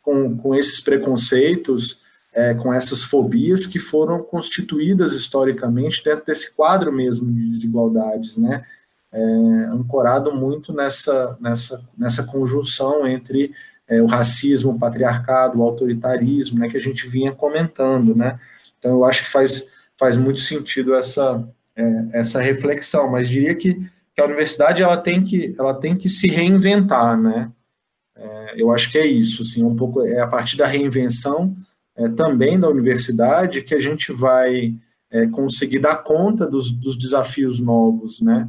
com, 0.02 0.38
com 0.38 0.56
esses 0.56 0.80
preconceitos, 0.80 2.00
é, 2.34 2.54
com 2.54 2.72
essas 2.74 3.04
fobias 3.04 3.66
que 3.66 3.80
foram 3.80 4.24
constituídas 4.24 5.14
historicamente 5.14 6.04
dentro 6.04 6.26
desse 6.26 6.54
quadro 6.54 6.92
mesmo 6.92 7.32
de 7.32 7.42
desigualdades, 7.42 8.38
né? 8.38 8.64
É, 9.12 9.20
ancorado 9.72 10.32
muito 10.32 10.72
nessa, 10.72 11.36
nessa, 11.42 11.84
nessa 11.98 12.24
conjunção 12.24 13.08
entre 13.08 13.52
é, 13.90 14.02
o 14.02 14.06
racismo, 14.06 14.72
o 14.72 14.80
patriarcado, 14.80 15.60
o 15.60 15.64
autoritarismo, 15.64 16.60
né, 16.60 16.70
que 16.70 16.78
a 16.78 16.82
gente 16.82 17.08
vinha 17.08 17.32
comentando, 17.32 18.16
né? 18.16 18.40
Então 18.78 18.92
eu 18.92 19.04
acho 19.04 19.26
que 19.26 19.32
faz, 19.32 19.68
faz 19.98 20.16
muito 20.16 20.40
sentido 20.40 20.94
essa, 20.94 21.44
é, 21.76 22.06
essa 22.14 22.40
reflexão, 22.40 23.10
mas 23.10 23.28
diria 23.28 23.56
que, 23.56 23.76
que 24.16 24.22
a 24.22 24.26
universidade 24.26 24.84
ela 24.84 24.96
tem 24.96 25.24
que, 25.24 25.56
ela 25.58 25.74
tem 25.74 25.96
que 25.96 26.08
se 26.08 26.28
reinventar, 26.28 27.20
né? 27.20 27.52
É, 28.16 28.62
eu 28.62 28.72
acho 28.72 28.92
que 28.92 28.98
é 28.98 29.08
isso, 29.08 29.42
assim, 29.42 29.64
um 29.64 29.76
pouco 29.76 30.06
é 30.06 30.20
a 30.20 30.28
partir 30.28 30.56
da 30.56 30.68
reinvenção 30.68 31.56
é, 31.96 32.08
também 32.10 32.60
da 32.60 32.70
universidade 32.70 33.64
que 33.64 33.74
a 33.74 33.80
gente 33.80 34.14
vai 34.14 34.74
é, 35.10 35.26
conseguir 35.28 35.80
dar 35.80 36.04
conta 36.04 36.46
dos, 36.46 36.72
dos 36.72 36.96
desafios 36.96 37.60
novos, 37.60 38.22
né? 38.22 38.48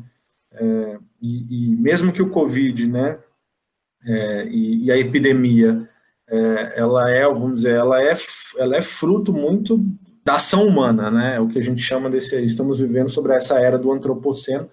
É, 0.52 0.98
e, 1.22 1.72
e 1.72 1.76
mesmo 1.76 2.12
que 2.12 2.20
o 2.20 2.30
Covid, 2.30 2.88
né, 2.88 3.18
é, 4.06 4.46
e, 4.48 4.84
e, 4.84 4.90
a 4.90 4.96
epidemia, 4.96 5.88
é, 6.28 6.74
ela 6.76 7.10
é, 7.10 7.24
vamos 7.24 7.54
dizer, 7.54 7.74
ela 7.74 8.02
é, 8.02 8.14
ela 8.58 8.76
é 8.76 8.82
fruto 8.82 9.32
muito 9.32 9.84
da 10.24 10.36
ação 10.36 10.66
humana, 10.66 11.10
né? 11.10 11.40
O 11.40 11.48
que 11.48 11.58
a 11.58 11.62
gente 11.62 11.80
chama 11.80 12.08
desse, 12.08 12.36
estamos 12.44 12.78
vivendo 12.78 13.08
sobre 13.08 13.34
essa 13.34 13.58
era 13.58 13.78
do 13.78 13.92
antropoceno, 13.92 14.68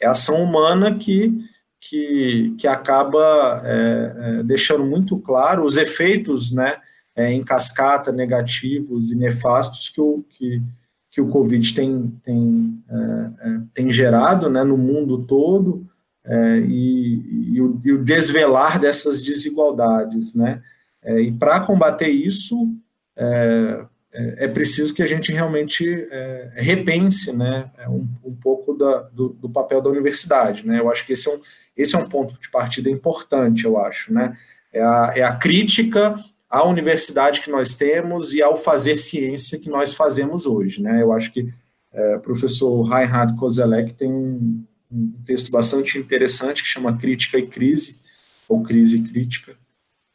é 0.00 0.06
a 0.06 0.12
ação 0.12 0.42
humana 0.42 0.94
que 0.96 1.38
que, 1.84 2.54
que 2.58 2.68
acaba 2.68 3.60
é, 3.64 4.14
é 4.16 4.42
deixando 4.44 4.84
muito 4.84 5.18
claro 5.18 5.64
os 5.64 5.76
efeitos, 5.76 6.52
né, 6.52 6.76
é, 7.16 7.32
em 7.32 7.42
cascata 7.42 8.12
negativos 8.12 9.10
e 9.10 9.16
nefastos 9.16 9.88
que 9.88 10.00
o 10.00 10.24
que, 10.28 10.62
que 11.10 11.20
o 11.20 11.28
Covid 11.28 11.74
tem 11.74 12.08
tem, 12.22 12.84
é, 12.88 13.60
tem 13.74 13.90
gerado, 13.90 14.48
né, 14.48 14.62
no 14.62 14.78
mundo 14.78 15.26
todo 15.26 15.84
é, 16.24 16.58
e, 16.58 17.54
e, 17.54 17.60
o, 17.60 17.80
e, 17.84 17.92
o, 17.92 18.04
desvelar 18.04 18.78
dessas 18.78 19.20
desigualdades, 19.20 20.34
né? 20.34 20.62
É, 21.02 21.20
e 21.20 21.32
para 21.32 21.60
combater 21.60 22.08
isso 22.08 22.72
é, 23.16 23.84
é, 24.14 24.44
é, 24.44 24.48
preciso 24.48 24.94
que 24.94 25.02
a 25.02 25.06
gente 25.06 25.32
realmente 25.32 25.84
é, 26.10 26.52
repense, 26.54 27.32
né, 27.32 27.70
é, 27.78 27.88
um, 27.88 28.06
um 28.24 28.34
pouco 28.34 28.74
da, 28.74 29.00
do, 29.12 29.30
do, 29.30 29.50
papel 29.50 29.80
da 29.80 29.90
universidade, 29.90 30.66
né? 30.66 30.78
Eu 30.78 30.90
acho 30.90 31.04
que 31.04 31.12
esse 31.12 31.28
é 31.28 31.34
um 31.34 31.40
esse 31.74 31.96
é 31.96 31.98
um 31.98 32.06
ponto 32.06 32.38
de 32.38 32.50
partida 32.50 32.90
importante, 32.90 33.64
eu 33.64 33.78
acho, 33.78 34.12
né? 34.12 34.36
É 34.70 34.82
a, 34.82 35.12
é 35.16 35.22
a 35.22 35.34
crítica 35.34 36.14
à 36.48 36.62
universidade 36.68 37.40
que 37.40 37.50
nós 37.50 37.74
temos 37.74 38.34
e 38.34 38.42
ao 38.42 38.58
fazer 38.58 38.98
ciência 38.98 39.58
que 39.58 39.70
nós 39.70 39.94
fazemos 39.94 40.44
hoje, 40.44 40.82
né? 40.82 41.02
Eu 41.02 41.12
acho 41.12 41.32
que 41.32 41.48
o 42.16 42.20
professor 42.20 42.82
Reinhard 42.82 43.36
Kozelek 43.36 43.92
tem 43.92 44.10
um, 44.10 44.64
um 44.92 45.22
texto 45.24 45.50
bastante 45.50 45.98
interessante 45.98 46.62
que 46.62 46.68
chama 46.68 46.96
Crítica 46.96 47.38
e 47.38 47.46
Crise, 47.46 48.00
ou 48.48 48.62
Crise 48.62 48.98
e 48.98 49.02
Crítica, 49.02 49.56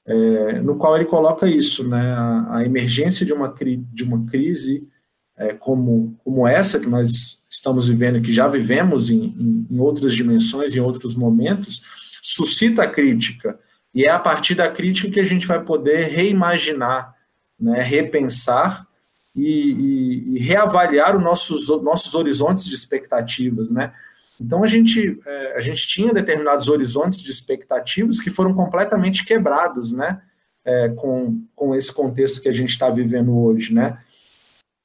é, 0.06 0.62
no 0.62 0.76
qual 0.76 0.96
ele 0.96 1.06
coloca 1.06 1.48
isso, 1.48 1.88
né, 1.88 2.12
a, 2.12 2.58
a 2.58 2.66
emergência 2.66 3.26
de 3.26 3.34
uma, 3.34 3.54
de 3.92 4.04
uma 4.04 4.26
crise 4.26 4.88
é, 5.36 5.54
como, 5.54 6.18
como 6.24 6.48
essa 6.48 6.80
que 6.80 6.88
nós 6.88 7.40
estamos 7.50 7.88
vivendo, 7.88 8.22
que 8.22 8.32
já 8.32 8.48
vivemos 8.48 9.10
em, 9.10 9.26
em, 9.26 9.68
em 9.70 9.80
outras 9.80 10.14
dimensões, 10.14 10.76
em 10.76 10.80
outros 10.80 11.16
momentos, 11.16 11.82
suscita 12.22 12.88
crítica, 12.88 13.60
e 13.94 14.06
é 14.06 14.12
a 14.12 14.20
partir 14.20 14.56
da 14.56 14.70
crítica 14.70 15.10
que 15.10 15.20
a 15.20 15.26
gente 15.26 15.48
vai 15.48 15.64
poder 15.64 16.08
reimaginar, 16.08 17.16
né, 17.60 17.82
repensar 17.82 18.88
e, 19.36 19.42
e, 19.44 20.36
e 20.36 20.40
reavaliar 20.40 21.16
os 21.16 21.22
nossos, 21.22 21.68
nossos 21.84 22.14
horizontes 22.16 22.66
de 22.66 22.76
expectativas, 22.76 23.72
né? 23.72 23.94
Então 24.40 24.64
a 24.64 24.68
gente, 24.68 25.20
é, 25.26 25.58
a 25.58 25.60
gente 25.60 25.88
tinha 25.88 26.14
determinados 26.14 26.68
horizontes 26.70 27.20
de 27.20 27.32
expectativas 27.32 28.20
que 28.20 28.30
foram 28.30 28.54
completamente 28.54 29.26
quebrados, 29.26 29.92
né? 29.92 30.22
É, 30.66 30.90
com, 30.90 31.42
com 31.56 31.74
esse 31.74 31.92
contexto 31.94 32.42
que 32.42 32.50
a 32.50 32.54
gente 32.54 32.70
está 32.70 32.90
vivendo 32.90 33.38
hoje, 33.38 33.74
né? 33.74 33.98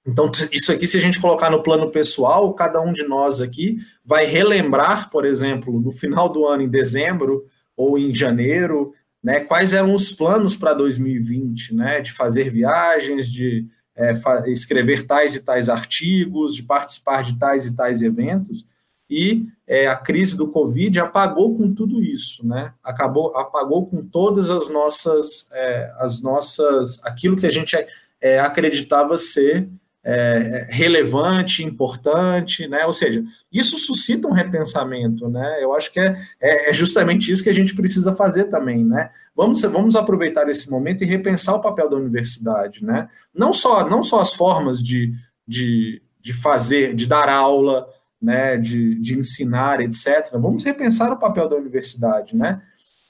Então, 0.07 0.31
isso 0.51 0.73
aqui, 0.73 0.89
se 0.89 0.97
a 0.97 1.01
gente 1.01 1.21
colocar 1.21 1.49
no 1.49 1.63
plano 1.63 1.91
pessoal, 1.91 2.53
cada 2.55 2.81
um 2.81 2.93
de 2.93 3.05
nós 3.05 3.41
aqui 3.41 3.77
vai 4.05 4.27
relembrar, 4.27 5.11
por 5.11 5.25
exemplo, 5.25 5.81
no 5.81 5.93
final 5.93 6.29
do 6.29 6.47
ano, 6.47 6.63
em 6.63 6.69
dezembro 6.69 7.45
ou 7.77 7.97
em 7.97 8.13
janeiro, 8.13 8.93
né, 9.23 9.41
quais 9.41 9.73
eram 9.73 9.95
os 9.95 10.11
planos 10.11 10.57
para 10.57 10.75
2020, 10.75 11.75
né, 11.75 12.01
de 12.01 12.13
fazer 12.13 12.51
viagens, 12.51 13.31
de 13.31 13.67
é, 13.95 14.13
escrever 14.49 15.07
tais 15.07 15.37
e 15.37 15.45
tais 15.45 15.69
artigos, 15.69 16.57
de 16.57 16.65
participar 16.65 17.23
de 17.23 17.39
tais 17.39 17.67
e 17.67 17.75
tais 17.75 18.03
eventos, 18.03 18.65
e 19.09 19.45
é, 19.67 19.87
a 19.87 19.97
crise 19.97 20.37
do 20.37 20.49
Covid 20.49 20.99
apagou 21.01 21.57
com 21.57 21.73
tudo 21.73 22.03
isso, 22.03 22.47
né? 22.47 22.73
Acabou, 22.83 23.37
apagou 23.37 23.87
com 23.87 24.03
todas 24.03 24.51
as 24.51 24.69
nossas, 24.69 25.47
é, 25.53 25.93
as 25.99 26.21
nossas, 26.21 26.99
aquilo 27.05 27.37
que 27.37 27.47
a 27.47 27.51
gente 27.51 27.77
é, 28.21 28.39
acreditava 28.41 29.19
ser 29.19 29.69
é, 30.05 30.67
relevante, 30.69 31.63
importante, 31.63 32.67
né? 32.67 32.85
Ou 32.87 32.93
seja, 32.93 33.23
isso 33.53 33.79
suscita 33.79 34.27
um 34.27 34.33
repensamento, 34.33 35.29
né? 35.29 35.63
Eu 35.63 35.75
acho 35.75 35.93
que 35.93 36.01
é, 36.01 36.17
é, 36.41 36.71
é, 36.71 36.73
justamente 36.73 37.31
isso 37.31 37.43
que 37.43 37.51
a 37.51 37.55
gente 37.55 37.75
precisa 37.75 38.15
fazer 38.15 38.45
também, 38.45 38.85
né? 38.85 39.11
Vamos, 39.35 39.63
vamos 39.63 39.95
aproveitar 39.95 40.49
esse 40.49 40.69
momento 40.71 41.05
e 41.05 41.07
repensar 41.07 41.55
o 41.55 41.61
papel 41.61 41.89
da 41.89 41.97
universidade, 41.97 42.85
né? 42.85 43.09
Não 43.33 43.53
só, 43.53 43.89
não 43.89 44.03
só 44.03 44.21
as 44.21 44.35
formas 44.35 44.83
de, 44.83 45.13
de, 45.47 46.03
de 46.21 46.33
fazer, 46.33 46.95
de 46.95 47.07
dar 47.07 47.29
aula, 47.29 47.87
né? 48.23 48.57
De, 48.57 48.95
de 48.97 49.19
ensinar, 49.19 49.81
etc. 49.81 50.31
Vamos 50.33 50.63
repensar 50.63 51.13
o 51.13 51.19
papel 51.19 51.49
da 51.49 51.57
universidade, 51.57 52.37
né? 52.37 52.63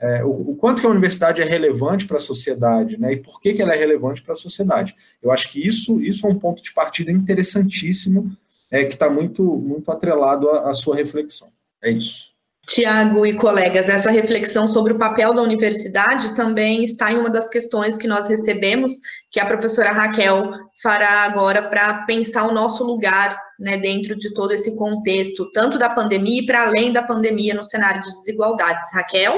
é, 0.02 0.24
o, 0.24 0.50
o, 0.50 0.56
quanto 0.56 0.80
que 0.80 0.86
a 0.86 0.90
universidade 0.90 1.40
é 1.40 1.44
relevante 1.44 2.06
para 2.06 2.16
a 2.16 2.20
sociedade, 2.20 2.98
né? 2.98 3.12
E 3.12 3.16
por 3.18 3.40
que, 3.40 3.54
que 3.54 3.62
ela 3.62 3.72
é 3.72 3.76
relevante 3.76 4.20
para 4.20 4.32
a 4.32 4.36
sociedade. 4.36 4.96
Eu 5.22 5.30
acho 5.30 5.50
que 5.50 5.64
isso, 5.64 6.00
isso 6.00 6.26
é 6.26 6.30
um 6.30 6.38
ponto 6.38 6.60
de 6.60 6.72
partida 6.74 7.12
interessantíssimo, 7.12 8.28
é, 8.68 8.84
que 8.84 8.94
está 8.94 9.08
muito, 9.08 9.44
muito 9.44 9.92
atrelado 9.92 10.50
à, 10.50 10.70
à 10.70 10.74
sua 10.74 10.96
reflexão. 10.96 11.52
É 11.80 11.88
isso. 11.88 12.31
Tiago 12.66 13.26
e 13.26 13.34
colegas, 13.34 13.88
essa 13.88 14.10
reflexão 14.10 14.68
sobre 14.68 14.92
o 14.92 14.98
papel 14.98 15.34
da 15.34 15.42
universidade 15.42 16.34
também 16.34 16.84
está 16.84 17.12
em 17.12 17.18
uma 17.18 17.28
das 17.28 17.50
questões 17.50 17.98
que 17.98 18.06
nós 18.06 18.28
recebemos, 18.28 18.92
que 19.32 19.40
a 19.40 19.46
professora 19.46 19.90
Raquel 19.90 20.52
fará 20.80 21.24
agora 21.24 21.60
para 21.62 22.04
pensar 22.04 22.46
o 22.46 22.54
nosso 22.54 22.84
lugar 22.84 23.36
né, 23.58 23.76
dentro 23.78 24.16
de 24.16 24.32
todo 24.32 24.52
esse 24.52 24.76
contexto, 24.76 25.50
tanto 25.52 25.76
da 25.76 25.90
pandemia 25.90 26.40
e 26.40 26.46
para 26.46 26.62
além 26.62 26.92
da 26.92 27.02
pandemia 27.02 27.52
no 27.52 27.64
cenário 27.64 28.00
de 28.00 28.10
desigualdades. 28.12 28.92
Raquel? 28.94 29.34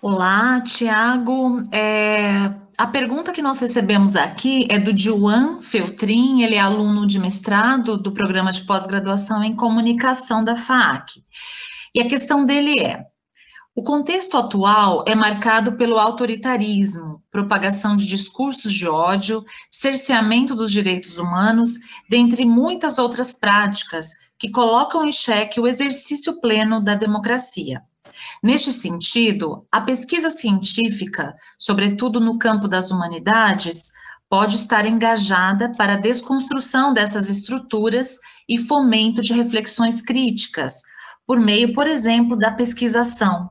Olá, 0.00 0.62
Tiago. 0.62 1.62
É, 1.70 2.50
a 2.76 2.86
pergunta 2.86 3.32
que 3.32 3.42
nós 3.42 3.60
recebemos 3.60 4.16
aqui 4.16 4.66
é 4.70 4.78
do 4.78 4.96
Juan 4.96 5.60
Feltrin, 5.60 6.42
ele 6.42 6.54
é 6.54 6.60
aluno 6.60 7.06
de 7.06 7.18
mestrado 7.18 7.98
do 7.98 8.12
programa 8.12 8.50
de 8.50 8.62
pós-graduação 8.62 9.44
em 9.44 9.54
comunicação 9.54 10.42
da 10.42 10.56
FAAC. 10.56 11.22
E 11.94 12.00
a 12.00 12.08
questão 12.08 12.44
dele 12.44 12.80
é: 12.80 13.06
o 13.76 13.82
contexto 13.82 14.36
atual 14.36 15.04
é 15.06 15.14
marcado 15.14 15.76
pelo 15.76 15.98
autoritarismo, 15.98 17.22
propagação 17.30 17.96
de 17.96 18.06
discursos 18.06 18.72
de 18.72 18.88
ódio, 18.88 19.44
cerceamento 19.70 20.54
dos 20.54 20.72
direitos 20.72 21.18
humanos, 21.18 21.74
dentre 22.08 22.44
muitas 22.44 22.98
outras 22.98 23.34
práticas 23.34 24.10
que 24.38 24.50
colocam 24.50 25.04
em 25.04 25.12
xeque 25.12 25.60
o 25.60 25.66
exercício 25.66 26.40
pleno 26.40 26.82
da 26.82 26.94
democracia. 26.94 27.82
Neste 28.42 28.72
sentido, 28.72 29.66
a 29.70 29.80
pesquisa 29.80 30.30
científica, 30.30 31.34
sobretudo 31.58 32.20
no 32.20 32.38
campo 32.38 32.68
das 32.68 32.90
humanidades, 32.90 33.90
pode 34.28 34.56
estar 34.56 34.86
engajada 34.86 35.72
para 35.76 35.94
a 35.94 35.98
desconstrução 35.98 36.92
dessas 36.92 37.28
estruturas 37.28 38.18
e 38.48 38.58
fomento 38.58 39.20
de 39.20 39.32
reflexões 39.32 40.00
críticas, 40.00 40.82
por 41.26 41.40
meio, 41.40 41.72
por 41.72 41.86
exemplo, 41.86 42.36
da 42.36 42.50
pesquisação. 42.50 43.50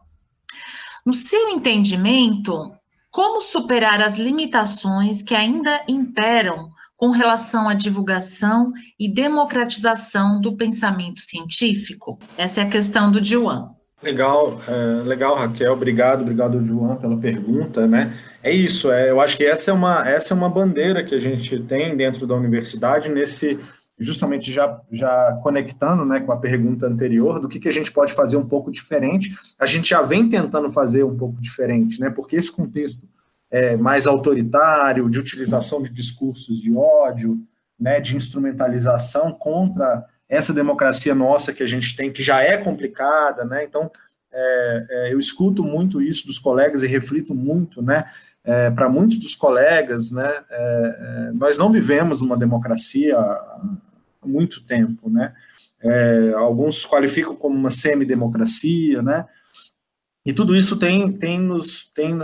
No 1.06 1.14
seu 1.14 1.50
entendimento, 1.50 2.72
como 3.12 3.42
superar 3.42 4.02
as 4.02 4.18
limitações 4.18 5.22
que 5.22 5.36
ainda 5.36 5.84
imperam 5.88 6.72
com 6.96 7.12
relação 7.12 7.68
à 7.68 7.74
divulgação 7.74 8.72
e 8.98 9.12
democratização 9.12 10.40
do 10.40 10.56
pensamento 10.56 11.20
científico? 11.20 12.18
Essa 12.38 12.62
é 12.62 12.64
a 12.64 12.70
questão 12.70 13.12
do 13.12 13.20
Diwan. 13.20 13.70
Legal, 14.02 14.58
é, 14.68 15.04
legal, 15.04 15.36
Raquel. 15.36 15.74
Obrigado, 15.74 16.22
obrigado, 16.22 16.66
João, 16.66 16.98
pela 16.98 17.18
pergunta, 17.18 17.88
né? 17.88 18.14
É 18.42 18.52
isso, 18.52 18.92
é, 18.92 19.10
eu 19.10 19.22
acho 19.22 19.38
que 19.38 19.46
essa 19.46 19.72
é, 19.72 19.74
uma, 19.74 20.08
essa 20.08 20.34
é 20.34 20.38
uma 20.38 20.50
bandeira 20.50 21.04
que 21.04 21.16
a 21.16 21.20
gente 21.20 21.58
tem 21.64 21.96
dentro 21.96 22.28
da 22.28 22.36
universidade, 22.36 23.08
nesse, 23.08 23.58
justamente 24.04 24.52
já, 24.52 24.80
já 24.92 25.40
conectando 25.42 26.06
né, 26.06 26.20
com 26.20 26.32
a 26.32 26.38
pergunta 26.38 26.86
anterior, 26.86 27.40
do 27.40 27.48
que, 27.48 27.60
que 27.60 27.70
a 27.70 27.74
gente 27.74 27.92
pode 27.92 28.14
fazer 28.14 28.38
um 28.38 28.46
pouco 28.46 28.70
diferente. 28.70 29.36
A 29.58 29.66
gente 29.66 29.90
já 29.90 30.02
vem 30.02 30.30
tentando 30.30 30.70
fazer 30.70 31.04
um 31.04 31.18
pouco 31.18 31.42
diferente, 31.42 32.00
né? 32.00 32.10
Porque 32.10 32.36
esse 32.36 32.52
contexto 32.52 33.08
é 33.50 33.78
mais 33.78 34.08
autoritário, 34.08 35.10
de 35.10 35.20
utilização 35.20 35.82
de 35.82 35.90
discursos 35.90 36.60
de 36.60 36.76
ódio, 36.76 37.40
né, 37.80 38.00
de 38.00 38.16
instrumentalização 38.16 39.32
contra 39.32 40.06
essa 40.28 40.54
democracia 40.54 41.14
nossa 41.14 41.54
que 41.54 41.62
a 41.62 41.68
gente 41.68 41.96
tem, 41.96 42.12
que 42.12 42.24
já 42.24 42.42
é 42.42 42.58
complicada, 42.58 43.46
né? 43.46 43.64
Então, 43.64 43.92
é, 44.32 44.86
é, 44.90 45.14
eu 45.14 45.20
escuto 45.20 45.64
muito 45.64 46.02
isso 46.02 46.26
dos 46.26 46.40
colegas 46.40 46.82
e 46.82 46.88
reflito 46.88 47.36
muito, 47.36 47.82
né? 47.82 48.06
É, 48.44 48.72
para 48.72 48.90
muitos 48.90 49.18
dos 49.18 49.36
colegas, 49.36 50.12
né? 50.12 50.44
É, 50.50 51.30
é, 51.30 51.32
nós 51.34 51.58
não 51.58 51.72
vivemos 51.72 52.22
uma 52.22 52.36
democracia 52.36 53.16
muito 54.26 54.64
tempo, 54.64 55.10
né? 55.10 55.34
É, 55.82 56.34
alguns 56.36 56.86
qualificam 56.86 57.36
como 57.36 57.56
uma 57.56 57.70
semidemocracia, 57.70 59.02
né? 59.02 59.26
E 60.26 60.32
tudo 60.32 60.56
isso 60.56 60.78
tem, 60.78 61.12
tem, 61.12 61.40
nos, 61.40 61.92
tem 61.94 62.18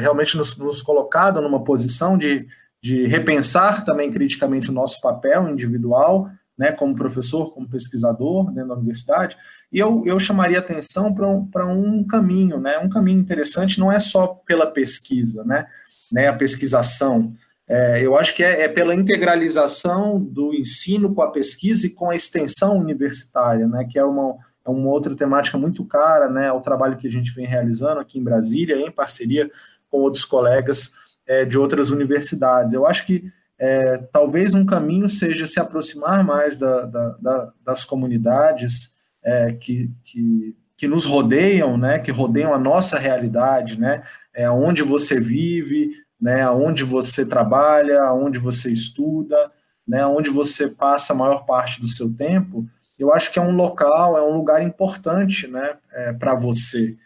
realmente 0.00 0.38
nos, 0.38 0.56
nos 0.56 0.80
colocado 0.80 1.40
numa 1.42 1.62
posição 1.62 2.16
de, 2.16 2.46
de 2.82 3.06
repensar 3.06 3.84
também 3.84 4.10
criticamente 4.10 4.70
o 4.70 4.72
nosso 4.72 4.98
papel 5.02 5.46
individual, 5.46 6.30
né, 6.56 6.72
como 6.72 6.94
professor, 6.94 7.52
como 7.52 7.68
pesquisador 7.68 8.50
dentro 8.52 8.70
da 8.70 8.76
universidade, 8.76 9.36
e 9.70 9.78
eu, 9.78 10.02
eu 10.06 10.18
chamaria 10.18 10.58
atenção 10.58 11.12
para 11.12 11.66
um, 11.66 11.98
um 11.98 12.06
caminho, 12.06 12.58
né, 12.58 12.78
um 12.78 12.88
caminho 12.88 13.20
interessante, 13.20 13.78
não 13.78 13.92
é 13.92 14.00
só 14.00 14.28
pela 14.28 14.66
pesquisa, 14.66 15.44
né, 15.44 15.66
né? 16.10 16.28
A 16.28 16.32
pesquisação, 16.32 17.34
é, 17.68 18.00
eu 18.04 18.16
acho 18.16 18.34
que 18.34 18.44
é, 18.44 18.62
é, 18.62 18.68
pela 18.68 18.94
integralização 18.94 20.20
do 20.20 20.54
ensino 20.54 21.12
com 21.12 21.22
a 21.22 21.30
pesquisa 21.30 21.86
e 21.86 21.90
com 21.90 22.10
a 22.10 22.14
extensão 22.14 22.78
universitária, 22.78 23.66
né, 23.66 23.84
que 23.90 23.98
é 23.98 24.04
uma, 24.04 24.36
é 24.64 24.70
uma 24.70 24.88
outra 24.88 25.16
temática 25.16 25.58
muito 25.58 25.84
cara, 25.84 26.30
né, 26.30 26.52
o 26.52 26.60
trabalho 26.60 26.96
que 26.96 27.08
a 27.08 27.10
gente 27.10 27.32
vem 27.32 27.44
realizando 27.44 27.98
aqui 28.00 28.18
em 28.18 28.24
Brasília, 28.24 28.76
em 28.76 28.90
parceria 28.90 29.50
com 29.90 29.98
outros 29.98 30.24
colegas 30.24 30.92
é, 31.26 31.44
de 31.44 31.58
outras 31.58 31.90
universidades. 31.90 32.72
Eu 32.72 32.86
acho 32.86 33.04
que 33.04 33.24
é, 33.58 33.98
talvez 34.12 34.54
um 34.54 34.64
caminho 34.64 35.08
seja 35.08 35.46
se 35.46 35.58
aproximar 35.58 36.22
mais 36.22 36.56
da, 36.56 36.82
da, 36.82 37.08
da, 37.20 37.52
das 37.64 37.84
comunidades 37.84 38.92
é, 39.24 39.52
que, 39.52 39.90
que, 40.04 40.56
que, 40.76 40.86
nos 40.86 41.04
rodeiam, 41.04 41.76
né, 41.76 41.98
que 41.98 42.12
rodeiam 42.12 42.54
a 42.54 42.58
nossa 42.58 42.96
realidade, 42.96 43.80
né, 43.80 44.04
é, 44.32 44.48
onde 44.48 44.82
você 44.82 45.18
vive, 45.18 46.05
né, 46.20 46.48
onde 46.48 46.82
você 46.84 47.24
trabalha, 47.24 48.12
onde 48.12 48.38
você 48.38 48.70
estuda, 48.70 49.50
né, 49.86 50.04
onde 50.06 50.30
você 50.30 50.68
passa 50.68 51.12
a 51.12 51.16
maior 51.16 51.44
parte 51.44 51.80
do 51.80 51.86
seu 51.86 52.12
tempo, 52.14 52.66
eu 52.98 53.12
acho 53.12 53.30
que 53.30 53.38
é 53.38 53.42
um 53.42 53.54
local, 53.54 54.16
é 54.16 54.22
um 54.22 54.36
lugar 54.36 54.62
importante 54.62 55.46
né, 55.46 55.76
é, 55.92 56.12
para 56.12 56.34
você. 56.34 56.96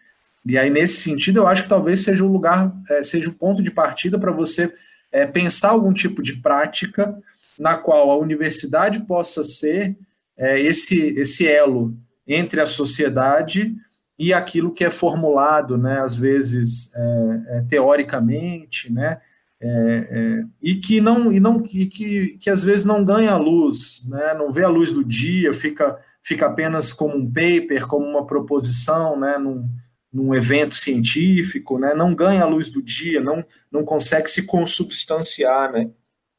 E 0.46 0.56
aí, 0.56 0.70
nesse 0.70 1.00
sentido, 1.00 1.40
eu 1.40 1.46
acho 1.46 1.64
que 1.64 1.68
talvez 1.68 2.02
seja 2.02 2.24
o 2.24 2.32
lugar, 2.32 2.72
é, 2.90 3.04
seja 3.04 3.28
o 3.28 3.34
ponto 3.34 3.62
de 3.62 3.70
partida 3.70 4.18
para 4.18 4.32
você 4.32 4.72
é, 5.12 5.26
pensar 5.26 5.70
algum 5.70 5.92
tipo 5.92 6.22
de 6.22 6.36
prática 6.36 7.16
na 7.58 7.76
qual 7.76 8.10
a 8.10 8.16
universidade 8.16 9.00
possa 9.00 9.42
ser 9.42 9.96
é, 10.36 10.58
esse, 10.60 10.96
esse 11.18 11.46
elo 11.46 11.94
entre 12.26 12.60
a 12.60 12.66
sociedade 12.66 13.74
e 14.20 14.34
aquilo 14.34 14.70
que 14.70 14.84
é 14.84 14.90
formulado, 14.90 15.78
né, 15.78 16.02
às 16.02 16.18
vezes 16.18 16.92
é, 16.94 17.40
é 17.56 17.64
teoricamente, 17.66 18.92
né, 18.92 19.18
é, 19.58 19.68
é, 19.68 20.44
e 20.60 20.74
que 20.74 21.00
não 21.00 21.32
e 21.32 21.40
não 21.40 21.62
e 21.72 21.86
que, 21.86 22.36
que 22.38 22.50
às 22.50 22.62
vezes 22.62 22.84
não 22.84 23.02
ganha 23.02 23.34
luz, 23.38 24.02
né, 24.06 24.34
não 24.34 24.52
vê 24.52 24.62
a 24.62 24.68
luz 24.68 24.92
do 24.92 25.02
dia, 25.02 25.54
fica 25.54 25.98
fica 26.20 26.46
apenas 26.46 26.92
como 26.92 27.16
um 27.16 27.26
paper, 27.26 27.86
como 27.86 28.04
uma 28.04 28.26
proposição, 28.26 29.18
né, 29.18 29.38
num, 29.38 29.66
num 30.12 30.34
evento 30.34 30.74
científico, 30.74 31.78
né, 31.78 31.94
não 31.94 32.14
ganha 32.14 32.42
a 32.42 32.46
luz 32.46 32.68
do 32.68 32.82
dia, 32.82 33.22
não, 33.22 33.42
não 33.72 33.86
consegue 33.86 34.28
se 34.28 34.42
consubstanciar, 34.42 35.72
né. 35.72 35.88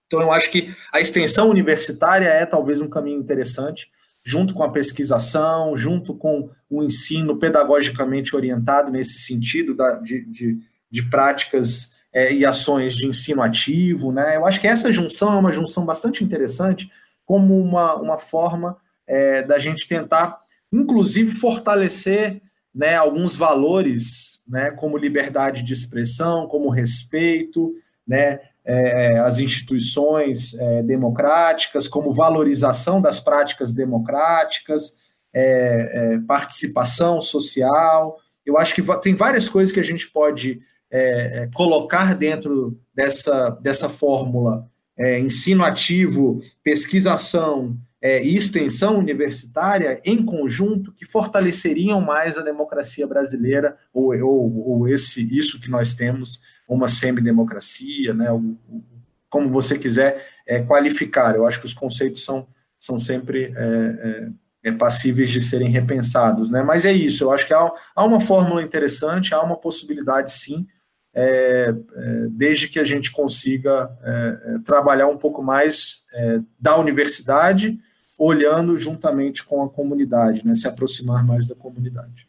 Então, 0.06 0.22
eu 0.22 0.32
acho 0.32 0.52
que 0.52 0.70
a 0.94 1.00
extensão 1.00 1.50
universitária 1.50 2.28
é 2.28 2.46
talvez 2.46 2.80
um 2.80 2.90
caminho 2.90 3.20
interessante, 3.20 3.90
junto 4.24 4.54
com 4.54 4.64
a 4.64 4.72
pesquisação, 4.72 5.76
junto 5.76 6.14
com 6.14 6.50
o 6.70 6.84
ensino 6.84 7.38
pedagogicamente 7.38 8.36
orientado 8.36 8.92
nesse 8.92 9.20
sentido 9.20 9.74
da, 9.74 9.94
de, 9.94 10.26
de, 10.26 10.60
de 10.90 11.04
práticas 11.10 11.90
é, 12.14 12.34
e 12.34 12.46
ações 12.46 12.96
de 12.96 13.08
ensino 13.08 13.42
ativo, 13.42 14.12
né? 14.12 14.36
Eu 14.36 14.46
acho 14.46 14.60
que 14.60 14.68
essa 14.68 14.92
junção 14.92 15.34
é 15.34 15.38
uma 15.38 15.52
junção 15.52 15.86
bastante 15.86 16.24
interessante, 16.24 16.90
como 17.26 17.60
uma, 17.60 17.96
uma 17.96 18.18
forma 18.18 18.78
é, 19.08 19.42
da 19.42 19.58
gente 19.58 19.88
tentar, 19.88 20.40
inclusive, 20.72 21.32
fortalecer 21.32 22.42
né, 22.74 22.96
alguns 22.96 23.36
valores, 23.36 24.42
né, 24.48 24.72
como 24.72 24.98
liberdade 24.98 25.64
de 25.64 25.74
expressão, 25.74 26.48
como 26.48 26.70
respeito, 26.70 27.74
né, 28.08 28.40
é, 28.64 29.20
as 29.20 29.40
instituições 29.40 30.54
é, 30.54 30.84
democráticas, 30.84 31.88
como 31.88 32.14
valorização 32.14 33.02
das 33.02 33.20
práticas 33.20 33.74
democráticas, 33.74 34.96
é, 35.34 36.14
é 36.16 36.20
participação 36.28 37.20
social. 37.20 38.18
Eu 38.46 38.58
acho 38.58 38.76
que 38.76 38.84
tem 39.02 39.16
várias 39.16 39.50
coisas 39.50 39.74
que 39.74 39.80
a 39.80 39.84
gente 39.84 40.10
pode 40.12 40.60
é, 40.92 41.44
é, 41.44 41.50
colocar 41.54 42.16
dentro 42.16 42.80
dessa, 42.94 43.50
dessa 43.62 43.90
fórmula 43.90 44.70
ensino 45.20 45.64
ativo, 45.64 46.42
pesquisação 46.64 47.76
e 48.04 48.36
extensão 48.36 48.98
universitária 48.98 50.02
em 50.04 50.26
conjunto 50.26 50.92
que 50.92 51.06
fortaleceriam 51.06 52.02
mais 52.02 52.38
a 52.38 52.42
democracia 52.42 53.06
brasileira 53.06 53.78
ou, 53.94 54.16
ou, 54.26 54.70
ou 54.70 54.88
esse 54.88 55.22
isso 55.38 55.60
que 55.60 55.70
nós 55.70 55.94
temos 55.94 56.42
uma 56.68 56.88
semidemocracia, 56.88 58.14
né, 58.14 58.28
como 59.30 59.50
você 59.50 59.80
quiser 59.80 60.26
é, 60.46 60.62
qualificar. 60.62 61.36
Eu 61.36 61.48
acho 61.48 61.60
que 61.60 61.66
os 61.66 61.74
conceitos 61.74 62.24
são, 62.24 62.46
são 62.78 63.00
sempre 63.00 63.52
é, 63.56 64.30
é, 64.64 64.70
é, 64.70 64.72
passíveis 64.72 65.30
de 65.30 65.42
serem 65.42 65.70
repensados. 65.70 66.50
Né? 66.50 66.62
Mas 66.62 66.86
é 66.86 66.92
isso, 66.92 67.24
eu 67.24 67.32
acho 67.32 67.48
que 67.48 67.54
há, 67.54 67.72
há 67.96 68.06
uma 68.06 68.20
fórmula 68.20 68.62
interessante, 68.62 69.34
há 69.34 69.42
uma 69.42 69.58
possibilidade 69.58 70.32
sim, 70.32 70.68
é, 71.14 71.74
é, 71.74 72.28
desde 72.30 72.68
que 72.68 72.80
a 72.80 72.84
gente 72.84 73.12
consiga 73.12 73.90
trabalhar 74.64 75.08
um 75.08 75.18
pouco 75.18 75.42
mais 75.42 76.04
da 76.60 76.78
universidade, 76.78 77.78
olhando 78.24 78.78
juntamente 78.78 79.44
com 79.44 79.64
a 79.64 79.70
comunidade, 79.70 80.46
né? 80.46 80.54
se 80.54 80.68
aproximar 80.68 81.26
mais 81.26 81.48
da 81.48 81.56
comunidade. 81.56 82.28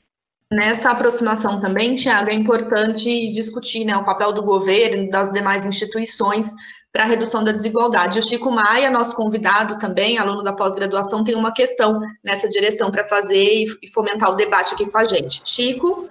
Nessa 0.51 0.91
aproximação 0.91 1.61
também, 1.61 1.97
Tiago, 1.97 2.31
é 2.31 2.35
importante 2.35 3.31
discutir 3.31 3.85
né, 3.85 3.95
o 3.95 4.05
papel 4.05 4.33
do 4.33 4.43
governo 4.43 5.11
das 5.11 5.31
demais 5.31 5.67
instituições 5.67 6.55
para 6.91 7.05
a 7.05 7.07
redução 7.07 7.45
da 7.45 7.53
desigualdade. 7.53 8.19
O 8.19 8.23
Chico 8.23 8.51
Maia, 8.51 8.91
nosso 8.91 9.15
convidado 9.15 9.77
também, 9.77 10.17
aluno 10.17 10.43
da 10.43 10.55
pós-graduação, 10.55 11.25
tem 11.25 11.35
uma 11.35 11.53
questão 11.53 12.01
nessa 12.25 12.49
direção 12.49 12.91
para 12.91 13.05
fazer 13.05 13.67
e 13.83 13.91
fomentar 13.91 14.31
o 14.31 14.37
debate 14.37 14.73
aqui 14.73 14.87
com 14.87 14.97
a 14.97 15.05
gente. 15.05 15.43
Chico? 15.45 16.09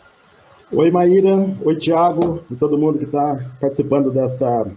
Oi, 0.72 0.92
Maíra. 0.92 1.56
Oi, 1.64 1.76
Tiago. 1.76 2.44
E 2.52 2.56
todo 2.56 2.78
mundo 2.78 3.00
que 3.00 3.06
está 3.06 3.40
participando 3.60 4.12
desta, 4.12 4.68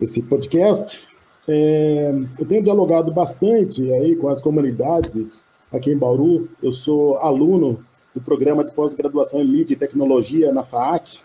desse 0.00 0.22
podcast. 0.22 1.06
É, 1.48 2.12
eu 2.38 2.46
tenho 2.46 2.62
dialogado 2.62 3.12
bastante 3.12 3.92
aí 3.92 4.16
com 4.16 4.28
as 4.28 4.42
comunidades 4.42 5.44
aqui 5.72 5.90
em 5.90 5.98
Bauru. 5.98 6.48
Eu 6.62 6.72
sou 6.72 7.18
aluno 7.18 7.84
do 8.14 8.20
programa 8.20 8.64
de 8.64 8.72
pós-graduação 8.72 9.40
em 9.40 9.48
mídia 9.48 9.74
e 9.74 9.78
tecnologia 9.78 10.52
na 10.52 10.64
FAAC. 10.64 11.18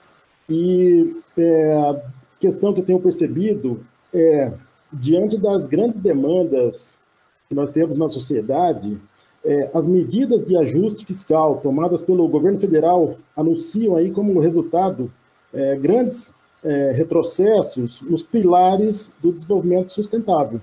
E 0.50 1.16
é, 1.38 1.74
a 1.74 2.02
questão 2.40 2.74
que 2.74 2.82
eu 2.82 2.86
tenho 2.86 3.00
percebido 3.00 3.84
é, 4.14 4.52
diante 4.92 5.38
das 5.38 5.66
grandes 5.66 6.00
demandas 6.00 6.98
que 7.48 7.56
nós 7.56 7.72
temos 7.72 7.98
na 7.98 8.10
sociedade, 8.10 8.98
é, 9.44 9.72
as 9.74 9.88
medidas 9.88 10.46
de 10.46 10.56
ajuste 10.56 11.06
fiscal 11.06 11.58
tomadas 11.58 12.04
pelo 12.04 12.28
governo 12.28 12.60
federal 12.60 13.16
anunciam 13.36 13.96
aí 13.96 14.12
como 14.12 14.40
resultado 14.40 15.12
é, 15.54 15.76
grandes 15.76 16.30
é, 16.64 16.92
retrocessos 16.92 18.02
nos 18.02 18.22
pilares 18.22 19.14
do 19.22 19.32
desenvolvimento 19.32 19.90
sustentável. 19.90 20.62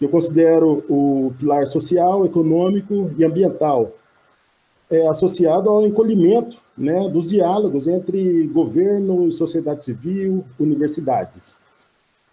Eu 0.00 0.08
considero 0.08 0.84
o 0.88 1.32
pilar 1.38 1.66
social, 1.66 2.24
econômico 2.26 3.10
e 3.16 3.24
ambiental, 3.24 3.92
é, 4.90 5.06
associado 5.08 5.70
ao 5.70 5.86
encolhimento 5.86 6.58
né, 6.76 7.08
dos 7.08 7.28
diálogos 7.28 7.88
entre 7.88 8.46
governo, 8.48 9.32
sociedade 9.32 9.84
civil, 9.84 10.44
universidades. 10.58 11.56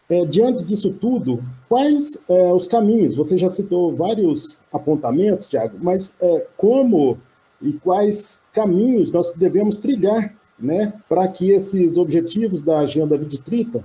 É, 0.09 0.25
diante 0.25 0.63
disso 0.65 0.91
tudo, 0.99 1.41
quais 1.69 2.21
é, 2.27 2.51
os 2.51 2.67
caminhos? 2.67 3.15
Você 3.15 3.37
já 3.37 3.49
citou 3.49 3.95
vários 3.95 4.57
apontamentos, 4.71 5.47
Tiago, 5.47 5.77
mas 5.81 6.11
é, 6.19 6.47
como 6.57 7.17
e 7.61 7.73
quais 7.73 8.41
caminhos 8.51 9.11
nós 9.11 9.31
devemos 9.35 9.77
trilhar 9.77 10.35
né, 10.61 10.93
para 11.09 11.27
que 11.27 11.51
esses 11.51 11.97
objetivos 11.97 12.61
da 12.61 12.79
Agenda 12.79 13.17
2030 13.17 13.83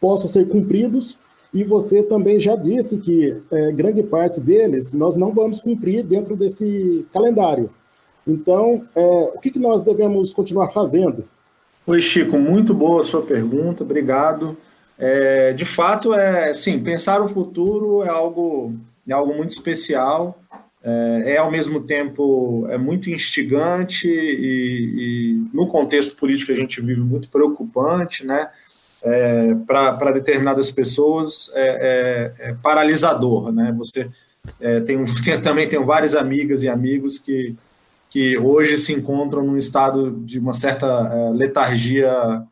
possam 0.00 0.28
ser 0.28 0.48
cumpridos? 0.48 1.18
E 1.52 1.62
você 1.64 2.02
também 2.02 2.40
já 2.40 2.56
disse 2.56 2.96
que 2.96 3.36
é, 3.50 3.72
grande 3.72 4.02
parte 4.02 4.40
deles 4.40 4.92
nós 4.92 5.16
não 5.16 5.32
vamos 5.32 5.60
cumprir 5.60 6.02
dentro 6.02 6.34
desse 6.34 7.06
calendário. 7.12 7.68
Então, 8.26 8.82
é, 8.94 9.32
o 9.34 9.38
que, 9.38 9.50
que 9.50 9.58
nós 9.58 9.82
devemos 9.82 10.32
continuar 10.32 10.70
fazendo? 10.70 11.24
Oi, 11.86 12.00
Chico, 12.00 12.38
muito 12.38 12.72
boa 12.72 13.00
a 13.00 13.04
sua 13.04 13.22
pergunta, 13.22 13.82
obrigado. 13.82 14.56
É, 14.98 15.52
de 15.52 15.64
fato, 15.64 16.14
é 16.14 16.54
sim, 16.54 16.78
pensar 16.78 17.20
o 17.20 17.28
futuro 17.28 18.04
é 18.04 18.08
algo, 18.08 18.72
é 19.08 19.12
algo 19.12 19.34
muito 19.34 19.50
especial, 19.50 20.38
é, 20.84 21.34
é 21.34 21.36
ao 21.36 21.50
mesmo 21.50 21.80
tempo 21.80 22.66
é 22.68 22.76
muito 22.76 23.08
instigante 23.08 24.08
e, 24.08 24.94
e, 24.98 25.56
no 25.56 25.68
contexto 25.68 26.16
político 26.16 26.46
que 26.46 26.52
a 26.52 26.60
gente 26.60 26.80
vive 26.80 27.00
muito 27.00 27.28
preocupante, 27.28 28.26
né? 28.26 28.50
É, 29.04 29.54
para 29.66 30.12
determinadas 30.12 30.70
pessoas 30.70 31.50
é, 31.54 32.32
é, 32.40 32.50
é, 32.50 32.54
paralisador, 32.54 33.52
né? 33.52 33.72
Você 33.78 34.08
é, 34.60 34.80
tem, 34.80 35.02
tem, 35.24 35.40
também 35.40 35.68
tenho 35.68 35.84
várias 35.84 36.16
amigas 36.16 36.62
e 36.62 36.68
amigos 36.68 37.18
que 37.18 37.54
que 38.10 38.36
hoje 38.36 38.76
se 38.76 38.92
encontram 38.92 39.42
num 39.42 39.56
estado 39.56 40.10
de 40.10 40.38
uma 40.38 40.52
certa 40.52 41.30
letargia 41.30 42.46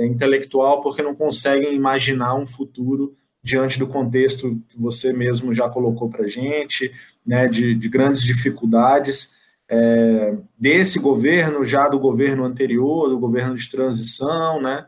intelectual 0.00 0.80
porque 0.80 1.02
não 1.02 1.14
conseguem 1.14 1.72
imaginar 1.72 2.34
um 2.34 2.44
futuro 2.44 3.14
diante 3.42 3.78
do 3.78 3.86
contexto 3.86 4.60
que 4.68 4.80
você 4.80 5.12
mesmo 5.12 5.52
já 5.52 5.68
colocou 5.68 6.08
para 6.08 6.24
a 6.24 6.28
gente, 6.28 6.92
né, 7.26 7.48
de, 7.48 7.74
de, 7.74 7.88
grandes 7.88 8.22
dificuldades 8.22 9.32
é, 9.68 10.34
desse 10.58 10.98
governo, 10.98 11.64
já 11.64 11.88
do 11.88 11.98
governo 11.98 12.44
anterior, 12.44 13.08
do 13.08 13.18
governo 13.18 13.56
de 13.56 13.68
transição, 13.68 14.60
né, 14.60 14.86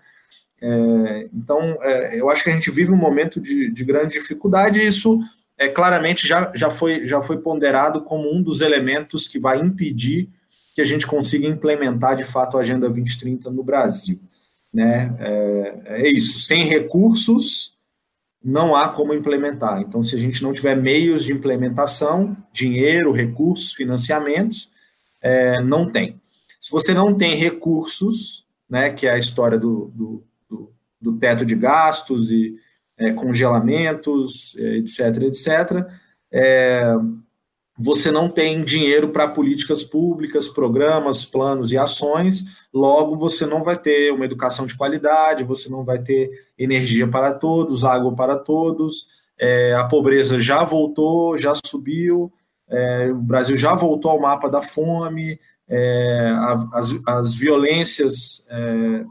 é, 0.67 1.29
então, 1.35 1.77
é, 1.83 2.19
eu 2.19 2.31
acho 2.31 2.43
que 2.43 2.49
a 2.49 2.53
gente 2.55 2.71
vive 2.71 2.91
um 2.91 2.97
momento 2.97 3.39
de, 3.39 3.71
de 3.71 3.85
grande 3.85 4.15
dificuldade 4.15 4.81
e 4.81 4.87
isso 4.87 5.21
é, 5.59 5.69
claramente 5.69 6.27
já, 6.27 6.51
já, 6.55 6.71
foi, 6.71 7.07
já 7.07 7.21
foi 7.21 7.39
ponderado 7.39 8.03
como 8.03 8.33
um 8.35 8.43
dos 8.43 8.63
elementos 8.63 9.27
que 9.27 9.39
vai 9.39 9.59
impedir 9.59 10.31
que 10.75 10.81
a 10.81 10.85
gente 10.85 11.07
consiga 11.07 11.47
implementar 11.47 12.17
de 12.17 12.25
fato 12.25 12.57
a 12.57 12.61
Agenda 12.61 12.89
2030 12.89 13.51
no 13.51 13.63
Brasil. 13.63 14.19
Né? 14.73 15.15
É, 15.21 15.81
é 15.85 16.09
isso, 16.09 16.41
sem 16.41 16.65
recursos 16.65 17.74
não 18.45 18.77
há 18.77 18.89
como 18.89 19.15
implementar. 19.15 19.81
Então, 19.81 20.05
se 20.05 20.15
a 20.15 20.19
gente 20.19 20.43
não 20.43 20.53
tiver 20.53 20.77
meios 20.77 21.25
de 21.25 21.33
implementação, 21.33 22.37
dinheiro, 22.53 23.11
recursos, 23.11 23.73
financiamentos, 23.73 24.71
é, 25.23 25.63
não 25.63 25.89
tem. 25.91 26.21
Se 26.61 26.71
você 26.71 26.93
não 26.93 27.17
tem 27.17 27.35
recursos, 27.35 28.47
né, 28.69 28.91
que 28.91 29.07
é 29.07 29.13
a 29.13 29.19
história 29.19 29.59
do, 29.59 29.91
do, 29.95 30.25
do, 30.49 30.73
do 31.01 31.19
teto 31.19 31.47
de 31.47 31.55
gastos 31.55 32.31
e 32.31 32.55
é, 32.99 33.13
congelamentos, 33.13 34.55
é, 34.59 34.77
etc., 34.77 35.23
etc., 35.23 35.87
é, 36.31 36.95
você 37.77 38.11
não 38.11 38.29
tem 38.29 38.63
dinheiro 38.63 39.09
para 39.09 39.29
políticas 39.29 39.83
públicas, 39.83 40.49
programas, 40.49 41.25
planos 41.25 41.73
e 41.73 41.79
ações, 41.79 42.45
logo 42.73 43.17
você 43.17 43.47
não 43.47 43.65
vai 43.65 43.77
ter 43.77 44.13
uma 44.13 44.25
educação 44.25 44.65
de 44.65 44.77
qualidade, 44.77 45.45
você 45.45 45.69
não 45.69 45.85
vai 45.85 45.99
ter 45.99 46.31
energia 46.59 47.09
para 47.09 47.33
todos, 47.33 47.85
água 47.85 48.15
para 48.15 48.37
todos, 48.37 49.25
é, 49.39 49.75
a 49.75 49.85
pobreza 49.85 50.41
já 50.41 50.63
voltou, 50.63 51.37
já 51.37 51.53
subiu, 51.67 52.33
é, 52.69 53.11
o 53.11 53.17
Brasil 53.17 53.57
já 53.57 53.75
voltou 53.75 54.11
ao 54.11 54.21
mapa 54.21 54.49
da 54.49 54.63
fome, 54.63 55.39
é, 55.69 56.33
as, 56.73 56.95
as 57.07 57.35
violências 57.35 58.47
é, 58.51 59.05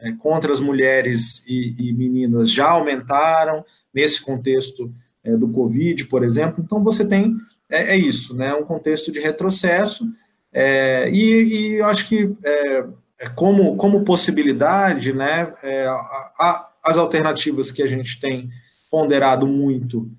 é, 0.00 0.12
contra 0.12 0.52
as 0.52 0.60
mulheres 0.60 1.46
e, 1.46 1.74
e, 1.78 1.92
meninas 1.92 2.50
já 2.50 2.70
aumentaram 2.70 3.64
nesse 3.92 4.20
contexto 4.22 4.92
é, 5.22 5.36
do 5.36 5.48
Covid, 5.48 6.06
por 6.06 6.24
exemplo. 6.24 6.62
Então, 6.64 6.82
você 6.82 7.04
tem, 7.04 7.36
é, 7.70 7.94
é 7.94 7.96
isso, 7.96 8.34
né, 8.34 8.54
um 8.54 8.64
contexto 8.64 9.12
de 9.12 9.20
retrocesso, 9.20 10.04
é, 10.52 11.08
e, 11.10 11.42
e, 11.42 11.74
eu 11.74 11.86
acho 11.86 12.08
que, 12.08 12.34
é, 12.44 12.84
é, 13.20 13.28
como, 13.30 13.76
como 13.76 14.04
possibilidade, 14.04 15.12
né, 15.12 15.52
a, 15.86 16.32
a, 16.38 16.70
as 16.84 16.98
alternativas 16.98 17.70
que 17.70 17.82
a 17.82 17.86
gente 17.86 18.18
tem 18.20 18.50
ponderado 18.90 19.46
muito 19.46 20.10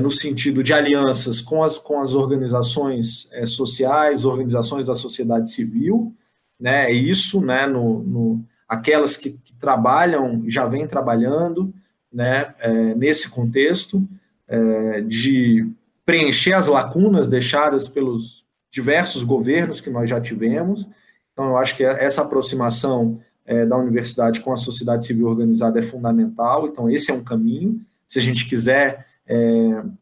no 0.00 0.10
sentido 0.10 0.62
de 0.62 0.72
alianças 0.72 1.42
com 1.42 1.62
as, 1.62 1.76
com 1.76 2.00
as 2.00 2.14
organizações 2.14 3.28
sociais, 3.46 4.24
organizações 4.24 4.86
da 4.86 4.94
sociedade 4.94 5.50
civil, 5.50 6.10
né, 6.58 6.86
é 6.86 6.92
isso, 6.92 7.42
né, 7.42 7.66
no, 7.66 8.02
no 8.02 8.44
aquelas 8.68 9.16
que, 9.16 9.32
que 9.32 9.54
trabalham, 9.54 10.42
já 10.48 10.66
vêm 10.66 10.86
trabalhando 10.86 11.72
né, 12.12 12.54
é, 12.60 12.94
nesse 12.94 13.28
contexto, 13.28 14.06
é, 14.46 15.00
de 15.00 15.68
preencher 16.04 16.52
as 16.52 16.66
lacunas 16.66 17.26
deixadas 17.28 17.88
pelos 17.88 18.44
diversos 18.70 19.22
governos 19.22 19.80
que 19.80 19.90
nós 19.90 20.10
já 20.10 20.20
tivemos. 20.20 20.88
Então, 21.32 21.46
eu 21.46 21.56
acho 21.56 21.76
que 21.76 21.84
essa 21.84 22.22
aproximação 22.22 23.20
é, 23.46 23.64
da 23.64 23.76
universidade 23.76 24.40
com 24.40 24.52
a 24.52 24.56
sociedade 24.56 25.06
civil 25.06 25.26
organizada 25.26 25.78
é 25.78 25.82
fundamental. 25.82 26.66
Então, 26.66 26.90
esse 26.90 27.10
é 27.10 27.14
um 27.14 27.22
caminho. 27.22 27.80
Se 28.08 28.18
a 28.18 28.22
gente 28.22 28.48
quiser 28.48 29.06
é, 29.26 29.36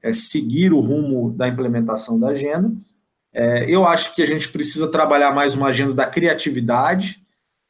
é 0.03 0.13
seguir 0.13 0.73
o 0.73 0.81
rumo 0.81 1.31
da 1.33 1.49
implementação 1.49 2.19
da 2.19 2.29
agenda, 2.29 2.73
é, 3.33 3.65
eu 3.69 3.87
acho 3.87 4.15
que 4.15 4.23
a 4.23 4.27
gente 4.27 4.49
precisa 4.49 4.89
trabalhar 4.89 5.33
mais 5.33 5.55
uma 5.55 5.69
agenda 5.69 5.95
da 5.95 6.07
criatividade, 6.07 7.23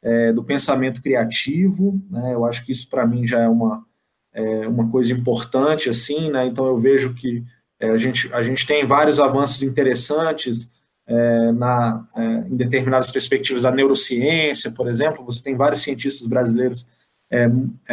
é, 0.02 0.32
do 0.32 0.42
pensamento 0.42 1.00
criativo. 1.00 2.00
Né? 2.10 2.34
Eu 2.34 2.44
acho 2.44 2.64
que 2.64 2.72
isso, 2.72 2.88
para 2.88 3.06
mim, 3.06 3.26
já 3.26 3.40
é 3.40 3.48
uma, 3.48 3.84
é, 4.32 4.66
uma 4.66 4.90
coisa 4.90 5.12
importante. 5.12 5.88
assim. 5.88 6.30
Né? 6.30 6.46
Então, 6.46 6.66
eu 6.66 6.76
vejo 6.76 7.14
que 7.14 7.44
é, 7.82 7.90
a, 7.90 7.96
gente, 7.96 8.32
a 8.32 8.42
gente 8.42 8.66
tem 8.66 8.84
vários 8.86 9.20
avanços 9.20 9.62
interessantes 9.62 10.70
é, 11.06 11.52
na, 11.52 12.06
é, 12.16 12.22
em 12.48 12.56
determinadas 12.56 13.10
perspectivas 13.10 13.64
da 13.64 13.72
neurociência, 13.72 14.70
por 14.70 14.88
exemplo. 14.88 15.24
Você 15.24 15.42
tem 15.42 15.56
vários 15.56 15.82
cientistas 15.82 16.26
brasileiros 16.26 16.86
é, 17.30 17.48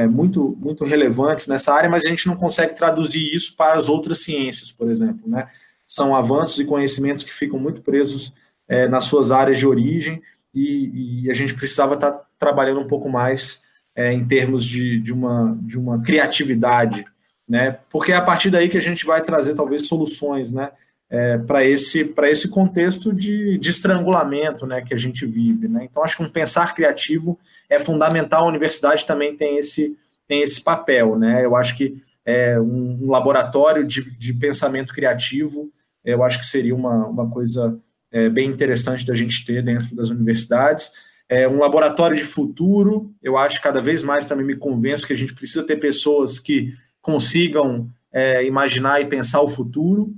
muito, 0.06 0.58
muito 0.60 0.84
relevantes 0.84 1.48
nessa 1.48 1.74
área, 1.74 1.90
mas 1.90 2.06
a 2.06 2.10
gente 2.10 2.28
não 2.28 2.36
consegue 2.36 2.76
traduzir 2.76 3.34
isso 3.34 3.56
para 3.56 3.78
as 3.78 3.88
outras 3.88 4.20
ciências, 4.20 4.72
por 4.72 4.90
exemplo. 4.90 5.28
Né? 5.28 5.48
são 5.90 6.16
avanços 6.16 6.60
e 6.60 6.66
conhecimentos 6.66 7.24
que 7.24 7.34
ficam 7.34 7.60
muito 7.60 7.82
presos 7.82 8.32
é, 8.68 8.88
nas 8.88 9.06
suas 9.06 9.32
áreas 9.32 9.58
de 9.58 9.66
origem 9.66 10.22
e, 10.54 11.24
e, 11.24 11.32
a 11.32 11.34
gente 11.34 11.56
precisava 11.56 11.96
estar 11.96 12.12
tá 12.12 12.26
trabalhando 12.38 12.80
um 12.80 12.88
pouco 12.88 13.10
mais 13.10 13.64
é, 13.96 14.14
em 14.14 14.26
termos 14.26 14.64
de, 14.64 15.00
de, 15.00 15.12
uma, 15.12 15.58
de 15.62 15.78
uma 15.80 16.00
criatividade, 16.02 17.04
né? 17.50 17.80
Porque 17.90 18.12
é 18.12 18.16
a 18.16 18.22
partir 18.22 18.50
daí 18.50 18.70
que 18.70 18.78
a 18.78 18.82
gente 18.82 19.06
vai 19.06 19.22
trazer 19.22 19.56
talvez 19.56 19.88
soluções, 19.88 20.52
né? 20.52 20.72
É, 21.12 21.40
para 21.40 21.66
esse, 21.66 22.14
esse 22.26 22.48
contexto 22.48 23.12
de, 23.12 23.58
de 23.58 23.70
estrangulamento 23.72 24.68
né, 24.68 24.80
que 24.80 24.94
a 24.94 24.98
gente 24.98 25.26
vive. 25.26 25.68
Né? 25.68 25.88
Então, 25.90 26.04
acho 26.04 26.16
que 26.16 26.22
um 26.22 26.30
pensar 26.30 26.76
criativo 26.76 27.36
é 27.68 27.80
fundamental, 27.80 28.44
a 28.44 28.48
universidade 28.48 29.08
também 29.08 29.36
tem 29.36 29.58
esse, 29.58 29.98
tem 30.28 30.44
esse 30.44 30.62
papel. 30.62 31.18
Né? 31.18 31.44
Eu 31.44 31.56
acho 31.56 31.76
que 31.76 31.98
é, 32.24 32.60
um, 32.60 33.00
um 33.02 33.10
laboratório 33.10 33.84
de, 33.84 34.04
de 34.20 34.34
pensamento 34.34 34.94
criativo 34.94 35.72
eu 36.04 36.24
acho 36.24 36.40
que 36.40 36.46
seria 36.46 36.76
uma, 36.76 37.08
uma 37.08 37.30
coisa 37.30 37.78
é, 38.12 38.30
bem 38.30 38.50
interessante 38.50 39.06
da 39.06 39.16
gente 39.16 39.46
ter 39.46 39.62
dentro 39.62 39.96
das 39.96 40.10
universidades. 40.10 40.92
É, 41.28 41.48
um 41.48 41.60
laboratório 41.60 42.16
de 42.16 42.24
futuro, 42.24 43.14
eu 43.22 43.38
acho 43.38 43.62
cada 43.62 43.82
vez 43.82 44.04
mais 44.04 44.26
também 44.26 44.46
me 44.46 44.56
convenço 44.56 45.06
que 45.06 45.14
a 45.14 45.18
gente 45.18 45.36
precisa 45.36 45.64
ter 45.64 45.76
pessoas 45.76 46.40
que 46.40 46.74
consigam 47.02 47.90
é, 48.12 48.46
imaginar 48.46 49.02
e 49.02 49.06
pensar 49.06 49.42
o 49.42 49.48
futuro, 49.48 50.14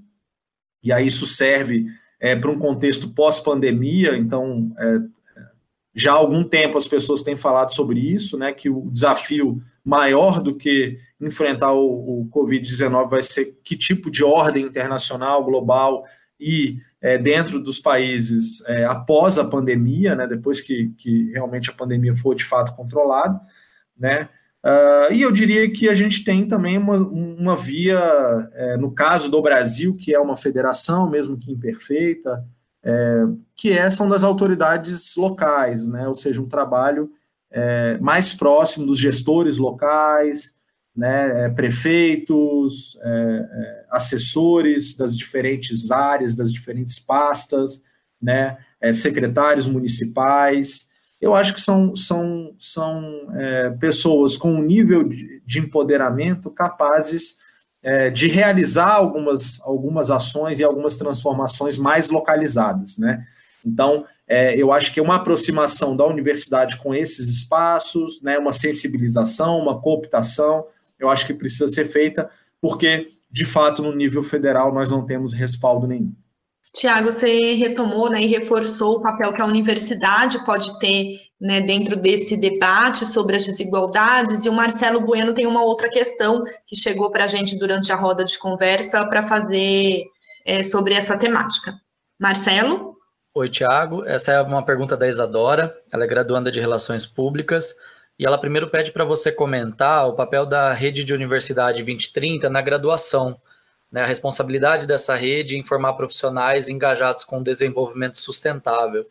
e 0.83 0.91
aí 0.91 1.07
isso 1.07 1.25
serve 1.25 1.85
é, 2.19 2.35
para 2.35 2.51
um 2.51 2.59
contexto 2.59 3.09
pós-pandemia, 3.09 4.17
então 4.17 4.73
é, 4.77 4.99
já 5.93 6.13
há 6.13 6.15
algum 6.15 6.43
tempo 6.43 6.77
as 6.77 6.87
pessoas 6.87 7.21
têm 7.21 7.35
falado 7.35 7.73
sobre 7.73 7.99
isso, 7.99 8.37
né, 8.37 8.53
que 8.53 8.69
o 8.69 8.89
desafio 8.89 9.59
maior 9.83 10.41
do 10.41 10.55
que 10.55 10.97
enfrentar 11.19 11.73
o, 11.73 12.21
o 12.21 12.29
Covid-19 12.29 13.09
vai 13.09 13.23
ser 13.23 13.57
que 13.63 13.75
tipo 13.75 14.09
de 14.09 14.23
ordem 14.23 14.65
internacional, 14.65 15.43
global 15.43 16.03
e 16.39 16.77
é, 17.01 17.17
dentro 17.17 17.59
dos 17.59 17.79
países 17.79 18.63
é, 18.67 18.85
após 18.85 19.37
a 19.37 19.45
pandemia, 19.45 20.15
né, 20.15 20.27
depois 20.27 20.61
que, 20.61 20.89
que 20.97 21.31
realmente 21.31 21.69
a 21.69 21.73
pandemia 21.73 22.15
for 22.15 22.33
de 22.35 22.43
fato 22.43 22.75
controlada, 22.75 23.39
né, 23.97 24.29
uh, 24.65 25.13
e 25.13 25.21
eu 25.21 25.31
diria 25.31 25.69
que 25.71 25.89
a 25.89 25.93
gente 25.93 26.23
tem 26.23 26.47
também 26.47 26.77
uma, 26.77 26.97
uma 26.97 27.55
via, 27.55 27.99
é, 28.53 28.77
no 28.77 28.91
caso 28.91 29.29
do 29.29 29.41
Brasil, 29.41 29.95
que 29.95 30.13
é 30.13 30.19
uma 30.19 30.37
federação, 30.37 31.09
mesmo 31.09 31.37
que 31.37 31.51
imperfeita, 31.51 32.45
é, 32.83 33.23
que 33.55 33.71
é, 33.71 33.89
são 33.89 34.09
das 34.09 34.23
autoridades 34.23 35.15
locais, 35.15 35.85
né, 35.87 36.07
ou 36.07 36.15
seja, 36.15 36.41
um 36.41 36.47
trabalho 36.47 37.11
é, 37.51 37.97
mais 37.99 38.33
próximo 38.33 38.85
dos 38.85 38.97
gestores 38.97 39.57
locais, 39.57 40.51
né, 40.95 41.45
é, 41.45 41.49
prefeitos, 41.49 42.97
é, 43.01 43.09
é, 43.09 43.85
assessores 43.91 44.95
das 44.95 45.15
diferentes 45.15 45.91
áreas, 45.91 46.35
das 46.35 46.51
diferentes 46.51 46.99
pastas, 46.99 47.81
né, 48.21 48.57
secretários 48.93 49.65
municipais. 49.65 50.87
Eu 51.21 51.35
acho 51.35 51.53
que 51.53 51.61
são, 51.61 51.95
são, 51.95 52.55
são 52.59 53.31
é, 53.35 53.69
pessoas 53.79 54.35
com 54.35 54.51
um 54.51 54.61
nível 54.61 55.07
de, 55.07 55.41
de 55.45 55.59
empoderamento 55.59 56.49
capazes 56.49 57.35
de 58.13 58.27
realizar 58.27 58.93
algumas, 58.93 59.59
algumas 59.61 60.11
ações 60.11 60.59
e 60.59 60.63
algumas 60.63 60.95
transformações 60.95 61.79
mais 61.79 62.11
localizadas. 62.11 62.95
Né? 62.99 63.23
Então, 63.65 64.05
é, 64.27 64.55
eu 64.57 64.71
acho 64.71 64.93
que 64.93 64.99
é 64.99 65.03
uma 65.03 65.15
aproximação 65.15 65.95
da 65.95 66.05
universidade 66.05 66.77
com 66.77 66.93
esses 66.95 67.27
espaços, 67.27 68.21
né, 68.21 68.37
uma 68.37 68.53
sensibilização, 68.53 69.59
uma 69.59 69.79
cooptação, 69.79 70.65
eu 70.99 71.09
acho 71.09 71.25
que 71.25 71.33
precisa 71.33 71.67
ser 71.67 71.85
feita, 71.85 72.29
porque, 72.61 73.09
de 73.29 73.45
fato, 73.45 73.81
no 73.81 73.95
nível 73.95 74.23
federal, 74.23 74.73
nós 74.73 74.89
não 74.89 75.05
temos 75.05 75.33
respaldo 75.33 75.87
nenhum. 75.87 76.13
Tiago, 76.73 77.11
você 77.11 77.53
retomou 77.53 78.09
né, 78.09 78.21
e 78.21 78.27
reforçou 78.27 78.95
o 78.95 79.01
papel 79.01 79.33
que 79.33 79.41
a 79.41 79.45
universidade 79.45 80.43
pode 80.45 80.79
ter 80.79 81.19
né, 81.39 81.59
dentro 81.59 81.97
desse 81.97 82.37
debate 82.37 83.05
sobre 83.05 83.35
as 83.35 83.45
desigualdades, 83.45 84.45
e 84.45 84.49
o 84.49 84.53
Marcelo 84.53 85.01
Bueno 85.01 85.33
tem 85.33 85.45
uma 85.45 85.63
outra 85.63 85.89
questão 85.89 86.45
que 86.65 86.75
chegou 86.75 87.11
para 87.11 87.25
a 87.25 87.27
gente 87.27 87.59
durante 87.59 87.91
a 87.91 87.95
roda 87.95 88.23
de 88.23 88.39
conversa 88.39 89.05
para 89.05 89.27
fazer 89.27 90.05
é, 90.45 90.63
sobre 90.63 90.93
essa 90.93 91.17
temática. 91.17 91.73
Marcelo? 92.19 92.95
Oi, 93.33 93.49
Tiago. 93.49 94.05
Essa 94.05 94.33
é 94.33 94.41
uma 94.41 94.63
pergunta 94.63 94.95
da 94.95 95.07
Isadora. 95.07 95.75
Ela 95.91 96.05
é 96.05 96.07
graduanda 96.07 96.51
de 96.51 96.59
Relações 96.59 97.05
Públicas 97.05 97.75
e 98.19 98.25
ela 98.25 98.37
primeiro 98.37 98.69
pede 98.69 98.91
para 98.91 99.03
você 99.03 99.31
comentar 99.31 100.07
o 100.07 100.13
papel 100.13 100.45
da 100.45 100.73
rede 100.73 101.03
de 101.03 101.13
Universidade 101.13 101.83
2030 101.83 102.49
na 102.49 102.61
graduação, 102.61 103.39
né, 103.91 104.03
a 104.03 104.05
responsabilidade 104.05 104.87
dessa 104.87 105.15
rede 105.15 105.57
em 105.57 105.63
formar 105.63 105.93
profissionais 105.93 106.69
engajados 106.69 107.23
com 107.23 107.39
o 107.39 107.43
desenvolvimento 107.43 108.17
sustentável. 108.17 109.05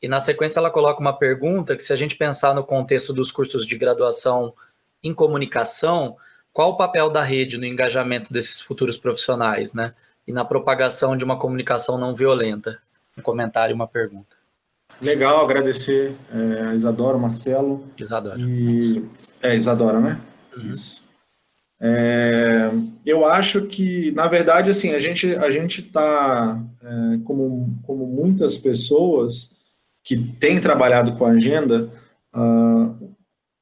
E 0.00 0.08
na 0.08 0.20
sequência 0.20 0.58
ela 0.58 0.70
coloca 0.70 1.00
uma 1.00 1.16
pergunta 1.16 1.76
que 1.76 1.82
se 1.82 1.92
a 1.92 1.96
gente 1.96 2.16
pensar 2.16 2.54
no 2.54 2.64
contexto 2.64 3.12
dos 3.12 3.30
cursos 3.30 3.66
de 3.66 3.76
graduação 3.76 4.54
em 5.02 5.12
comunicação, 5.14 6.16
qual 6.52 6.70
o 6.70 6.76
papel 6.76 7.10
da 7.10 7.22
rede 7.22 7.58
no 7.58 7.66
engajamento 7.66 8.32
desses 8.32 8.60
futuros 8.60 8.96
profissionais, 8.96 9.74
né? 9.74 9.94
E 10.26 10.32
na 10.32 10.44
propagação 10.44 11.16
de 11.16 11.24
uma 11.24 11.38
comunicação 11.38 11.98
não 11.98 12.14
violenta? 12.14 12.80
um 13.16 13.22
comentário 13.22 13.72
e 13.72 13.74
uma 13.74 13.86
pergunta. 13.86 14.36
Legal, 15.00 15.44
agradecer 15.44 16.14
é, 16.32 16.62
a 16.62 16.74
Isadora, 16.74 17.18
Marcelo. 17.18 17.84
Isadora. 17.98 18.38
E, 18.38 19.04
é, 19.42 19.56
Isadora, 19.56 20.00
né? 20.00 20.20
Uhum. 20.56 20.72
Isso. 20.72 21.03
É, 21.86 22.70
eu 23.04 23.26
acho 23.26 23.66
que, 23.66 24.10
na 24.12 24.26
verdade, 24.26 24.70
assim, 24.70 24.94
a 24.94 24.98
gente 24.98 25.34
a 25.36 25.50
gente 25.50 25.82
está, 25.82 26.58
é, 26.82 27.18
como, 27.24 27.78
como 27.82 28.06
muitas 28.06 28.56
pessoas 28.56 29.50
que 30.02 30.16
têm 30.16 30.58
trabalhado 30.58 31.14
com 31.16 31.26
a 31.26 31.32
agenda, 31.32 31.92
uh, 32.34 33.14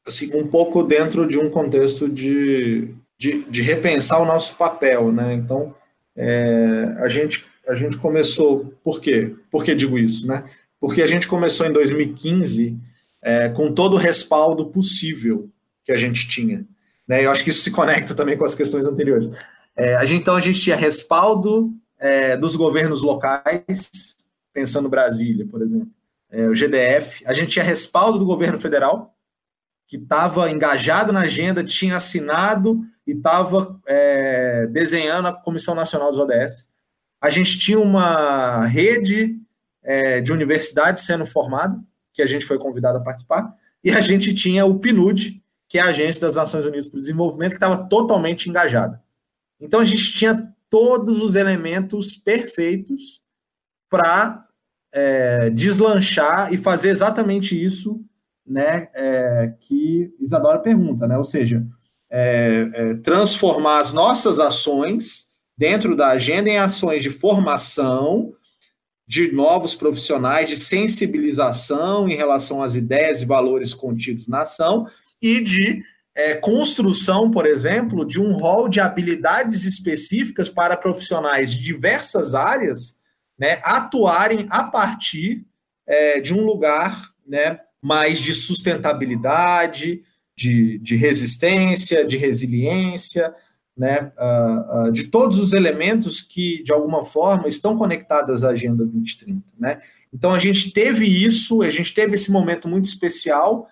assim, 0.07 0.31
um 0.37 0.47
pouco 0.47 0.85
dentro 0.85 1.27
de 1.27 1.37
um 1.37 1.51
contexto 1.51 2.09
de, 2.09 2.95
de, 3.19 3.45
de 3.45 3.61
repensar 3.61 4.23
o 4.23 4.25
nosso 4.25 4.57
papel, 4.57 5.11
né? 5.11 5.35
Então, 5.35 5.75
é, 6.17 6.95
a 6.99 7.09
gente 7.09 7.45
a 7.67 7.75
gente 7.75 7.97
começou, 7.97 8.73
por 8.85 9.01
quê? 9.01 9.35
Por 9.51 9.65
que 9.65 9.75
digo 9.75 9.99
isso, 9.99 10.27
né? 10.29 10.45
Porque 10.81 11.03
a 11.03 11.07
gente 11.07 11.27
começou 11.27 11.67
em 11.67 11.73
2015 11.73 12.79
é, 13.21 13.49
com 13.49 13.73
todo 13.73 13.95
o 13.95 13.99
respaldo 13.99 14.67
possível 14.67 15.49
que 15.85 15.91
a 15.91 15.97
gente 15.97 16.29
tinha. 16.29 16.65
Né? 17.13 17.25
Eu 17.25 17.31
acho 17.31 17.45
que 17.45 17.51
isso 17.51 17.63
se 17.63 17.71
conecta 17.71 18.15
também 18.15 18.37
com 18.37 18.45
as 18.45 18.55
questões 18.55 18.87
anteriores. 18.87 19.31
É, 19.77 19.95
a 19.97 20.05
gente, 20.05 20.21
então, 20.21 20.35
a 20.35 20.41
gente 20.41 20.61
tinha 20.61 20.77
respaldo 20.77 21.73
é, 21.99 22.37
dos 22.37 22.57
governos 22.57 23.03
locais, 23.03 24.17
pensando 24.53 24.89
Brasília, 24.89 25.47
por 25.47 25.63
exemplo, 25.63 25.89
é, 26.31 26.49
o 26.49 26.55
GDF. 26.55 27.25
A 27.27 27.33
gente 27.33 27.51
tinha 27.51 27.65
respaldo 27.65 28.19
do 28.19 28.27
governo 28.27 28.59
federal, 28.59 29.15
que 29.87 29.97
estava 29.97 30.51
engajado 30.51 31.13
na 31.13 31.21
agenda, 31.21 31.63
tinha 31.63 31.97
assinado 31.97 32.81
e 33.07 33.13
estava 33.13 33.79
é, 33.87 34.67
desenhando 34.69 35.29
a 35.29 35.33
Comissão 35.33 35.75
Nacional 35.75 36.11
dos 36.11 36.19
ODS 36.19 36.73
a 37.23 37.31
gente 37.31 37.57
tinha 37.57 37.79
uma 37.79 38.67
rede 38.67 39.39
é, 39.81 40.21
de 40.21 40.33
universidades 40.33 41.05
sendo 41.05 41.25
formada, 41.25 41.81
que 42.13 42.21
a 42.21 42.27
gente 42.27 42.45
foi 42.45 42.59
convidado 42.59 42.99
a 42.99 43.01
participar, 43.01 43.55
e 43.85 43.93
a 43.93 44.01
gente 44.01 44.35
tinha 44.35 44.67
o 44.67 44.81
PNUD, 44.81 45.41
que 45.73 45.79
é 45.79 45.81
a 45.81 45.87
Agência 45.87 46.21
das 46.21 46.37
Nações 46.37 46.67
Unidas 46.67 46.87
para 46.87 46.99
o 46.99 47.01
Desenvolvimento, 47.01 47.53
que 47.53 47.57
estava 47.57 47.89
totalmente 47.89 48.47
engajada. 48.47 49.03
Então 49.59 49.81
a 49.81 49.87
gente 49.87 50.13
tinha 50.13 50.55
todos 50.69 51.23
os 51.23 51.35
elementos 51.35 52.15
perfeitos 52.15 53.23
para 53.89 54.47
é, 54.93 55.49
deslanchar 55.49 56.53
e 56.53 56.59
fazer 56.59 56.91
exatamente 56.91 57.59
isso 57.59 58.05
né, 58.47 58.89
é, 58.93 59.55
que 59.61 60.15
Isadora 60.21 60.59
pergunta, 60.59 61.09
né? 61.09 61.17
Ou 61.17 61.25
seja, 61.25 61.67
é, 62.11 62.71
é, 62.75 62.95
transformar 62.97 63.79
as 63.79 63.95
nossas 63.95 64.39
ações 64.39 65.29
dentro 65.57 65.97
da 65.97 66.09
agenda 66.09 66.51
em 66.51 66.59
ações 66.59 67.03
de 67.03 67.09
formação 67.09 68.35
de 69.07 69.33
novos 69.33 69.75
profissionais, 69.75 70.51
de 70.51 70.57
sensibilização 70.59 72.11
em 72.11 72.15
relação 72.15 72.63
às 72.63 72.75
ideias 72.75 73.23
e 73.23 73.27
valores 73.27 73.73
contidos 73.73 74.29
na 74.29 74.43
ação 74.43 74.87
e 75.23 75.41
de 75.41 75.83
é, 76.15 76.35
construção, 76.35 77.31
por 77.31 77.47
exemplo, 77.47 78.05
de 78.05 78.21
um 78.21 78.33
rol 78.33 78.69
de 78.69 78.81
habilidades 78.81 79.65
específicas 79.65 80.49
para 80.49 80.77
profissionais 80.77 81.53
de 81.53 81.63
diversas 81.63 82.35
áreas 82.35 82.97
né, 83.39 83.59
atuarem 83.63 84.47
a 84.51 84.65
partir 84.65 85.47
é, 85.87 86.21
de 86.21 86.35
um 86.35 86.45
lugar 86.45 87.11
né, 87.27 87.59
mais 87.81 88.21
de 88.21 88.35
sustentabilidade, 88.35 90.03
de, 90.37 90.79
de 90.79 90.97
resistência, 90.97 92.05
de 92.05 92.17
resiliência, 92.17 93.35
né, 93.77 94.13
uh, 94.19 94.89
uh, 94.89 94.93
de 94.93 95.05
todos 95.05 95.39
os 95.39 95.53
elementos 95.53 96.21
que, 96.21 96.63
de 96.63 96.73
alguma 96.73 97.05
forma, 97.05 97.49
estão 97.49 97.77
conectados 97.77 98.45
à 98.45 98.51
Agenda 98.51 98.85
2030. 98.85 99.43
Né? 99.59 99.81
Então, 100.13 100.33
a 100.33 100.39
gente 100.39 100.73
teve 100.73 101.07
isso, 101.07 101.63
a 101.63 101.71
gente 101.71 101.95
teve 101.95 102.15
esse 102.15 102.31
momento 102.31 102.69
muito 102.69 102.85
especial, 102.85 103.67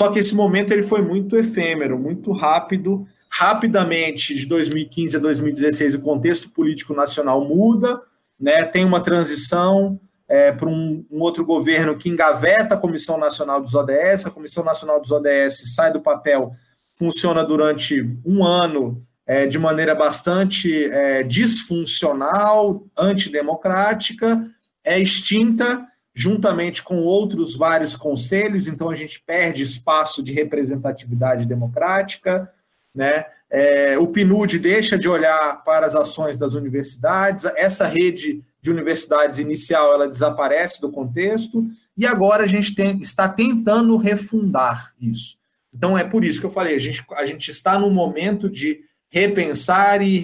só 0.00 0.10
que 0.10 0.18
esse 0.18 0.34
momento 0.34 0.72
ele 0.72 0.82
foi 0.82 1.02
muito 1.02 1.36
efêmero, 1.36 1.98
muito 1.98 2.32
rápido. 2.32 3.06
Rapidamente, 3.28 4.34
de 4.34 4.46
2015 4.46 5.18
a 5.18 5.20
2016, 5.20 5.96
o 5.96 6.00
contexto 6.00 6.48
político 6.48 6.94
nacional 6.94 7.44
muda, 7.44 8.00
né? 8.40 8.64
tem 8.64 8.82
uma 8.82 9.02
transição, 9.02 10.00
é, 10.26 10.52
para 10.52 10.70
um, 10.70 11.04
um, 11.10 11.20
outro 11.20 11.44
governo 11.44 11.98
que 11.98 12.08
engaveta 12.08 12.76
a 12.76 12.78
Comissão 12.78 13.18
Nacional 13.18 13.60
dos 13.60 13.74
ODS. 13.74 14.24
A 14.24 14.30
Comissão 14.30 14.64
Nacional 14.64 15.02
dos 15.02 15.10
ODS 15.10 15.74
sai 15.74 15.92
do 15.92 16.00
papel, 16.00 16.52
funciona 16.98 17.44
durante 17.44 18.02
um 18.24 18.42
ano 18.42 19.06
é, 19.26 19.46
de 19.46 19.58
maneira 19.58 19.94
bastante 19.94 20.82
é, 20.84 21.22
disfuncional, 21.22 22.86
antidemocrática, 22.96 24.48
é 24.82 24.98
extinta 24.98 25.86
juntamente 26.14 26.82
com 26.82 26.98
outros 26.98 27.56
vários 27.56 27.96
conselhos, 27.96 28.68
então 28.68 28.90
a 28.90 28.94
gente 28.94 29.22
perde 29.24 29.62
espaço 29.62 30.22
de 30.22 30.32
representatividade 30.32 31.46
democrática. 31.46 32.50
Né? 32.94 33.24
É, 33.48 33.96
o 33.98 34.08
PNUD 34.08 34.58
deixa 34.58 34.98
de 34.98 35.08
olhar 35.08 35.62
para 35.64 35.86
as 35.86 35.94
ações 35.94 36.36
das 36.36 36.54
universidades, 36.54 37.44
essa 37.56 37.86
rede 37.86 38.42
de 38.60 38.70
universidades 38.70 39.38
inicial 39.38 39.92
ela 39.94 40.08
desaparece 40.08 40.80
do 40.80 40.90
contexto 40.90 41.66
e 41.96 42.04
agora 42.04 42.44
a 42.44 42.46
gente 42.46 42.74
tem, 42.74 43.00
está 43.00 43.28
tentando 43.28 43.96
refundar 43.96 44.92
isso. 45.00 45.38
Então 45.72 45.96
é 45.96 46.04
por 46.04 46.24
isso 46.24 46.40
que 46.40 46.46
eu 46.46 46.50
falei, 46.50 46.74
a 46.74 46.80
gente, 46.80 47.04
a 47.12 47.24
gente 47.24 47.50
está 47.50 47.78
no 47.78 47.90
momento 47.90 48.50
de 48.50 48.80
repensar 49.08 50.02
e 50.02 50.18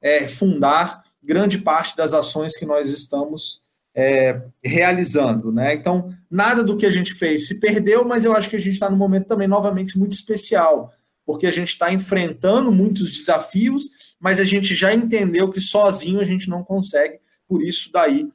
refundar 0.00 1.02
é, 1.04 1.08
grande 1.26 1.58
parte 1.58 1.96
das 1.96 2.12
ações 2.12 2.56
que 2.56 2.66
nós 2.66 2.90
estamos 2.90 3.62
é, 4.00 4.40
realizando. 4.64 5.50
Né? 5.50 5.74
Então, 5.74 6.08
nada 6.30 6.62
do 6.62 6.76
que 6.76 6.86
a 6.86 6.90
gente 6.90 7.14
fez 7.14 7.48
se 7.48 7.58
perdeu, 7.58 8.04
mas 8.04 8.24
eu 8.24 8.32
acho 8.32 8.48
que 8.48 8.54
a 8.54 8.60
gente 8.60 8.74
está 8.74 8.88
num 8.88 8.96
momento 8.96 9.26
também 9.26 9.48
novamente 9.48 9.98
muito 9.98 10.12
especial, 10.12 10.92
porque 11.26 11.48
a 11.48 11.50
gente 11.50 11.70
está 11.70 11.92
enfrentando 11.92 12.70
muitos 12.70 13.10
desafios, 13.10 13.82
mas 14.20 14.38
a 14.38 14.44
gente 14.44 14.72
já 14.72 14.94
entendeu 14.94 15.50
que 15.50 15.60
sozinho 15.60 16.20
a 16.20 16.24
gente 16.24 16.48
não 16.48 16.62
consegue 16.62 17.18
por 17.48 17.60
isso 17.60 17.90
daí 17.92 18.28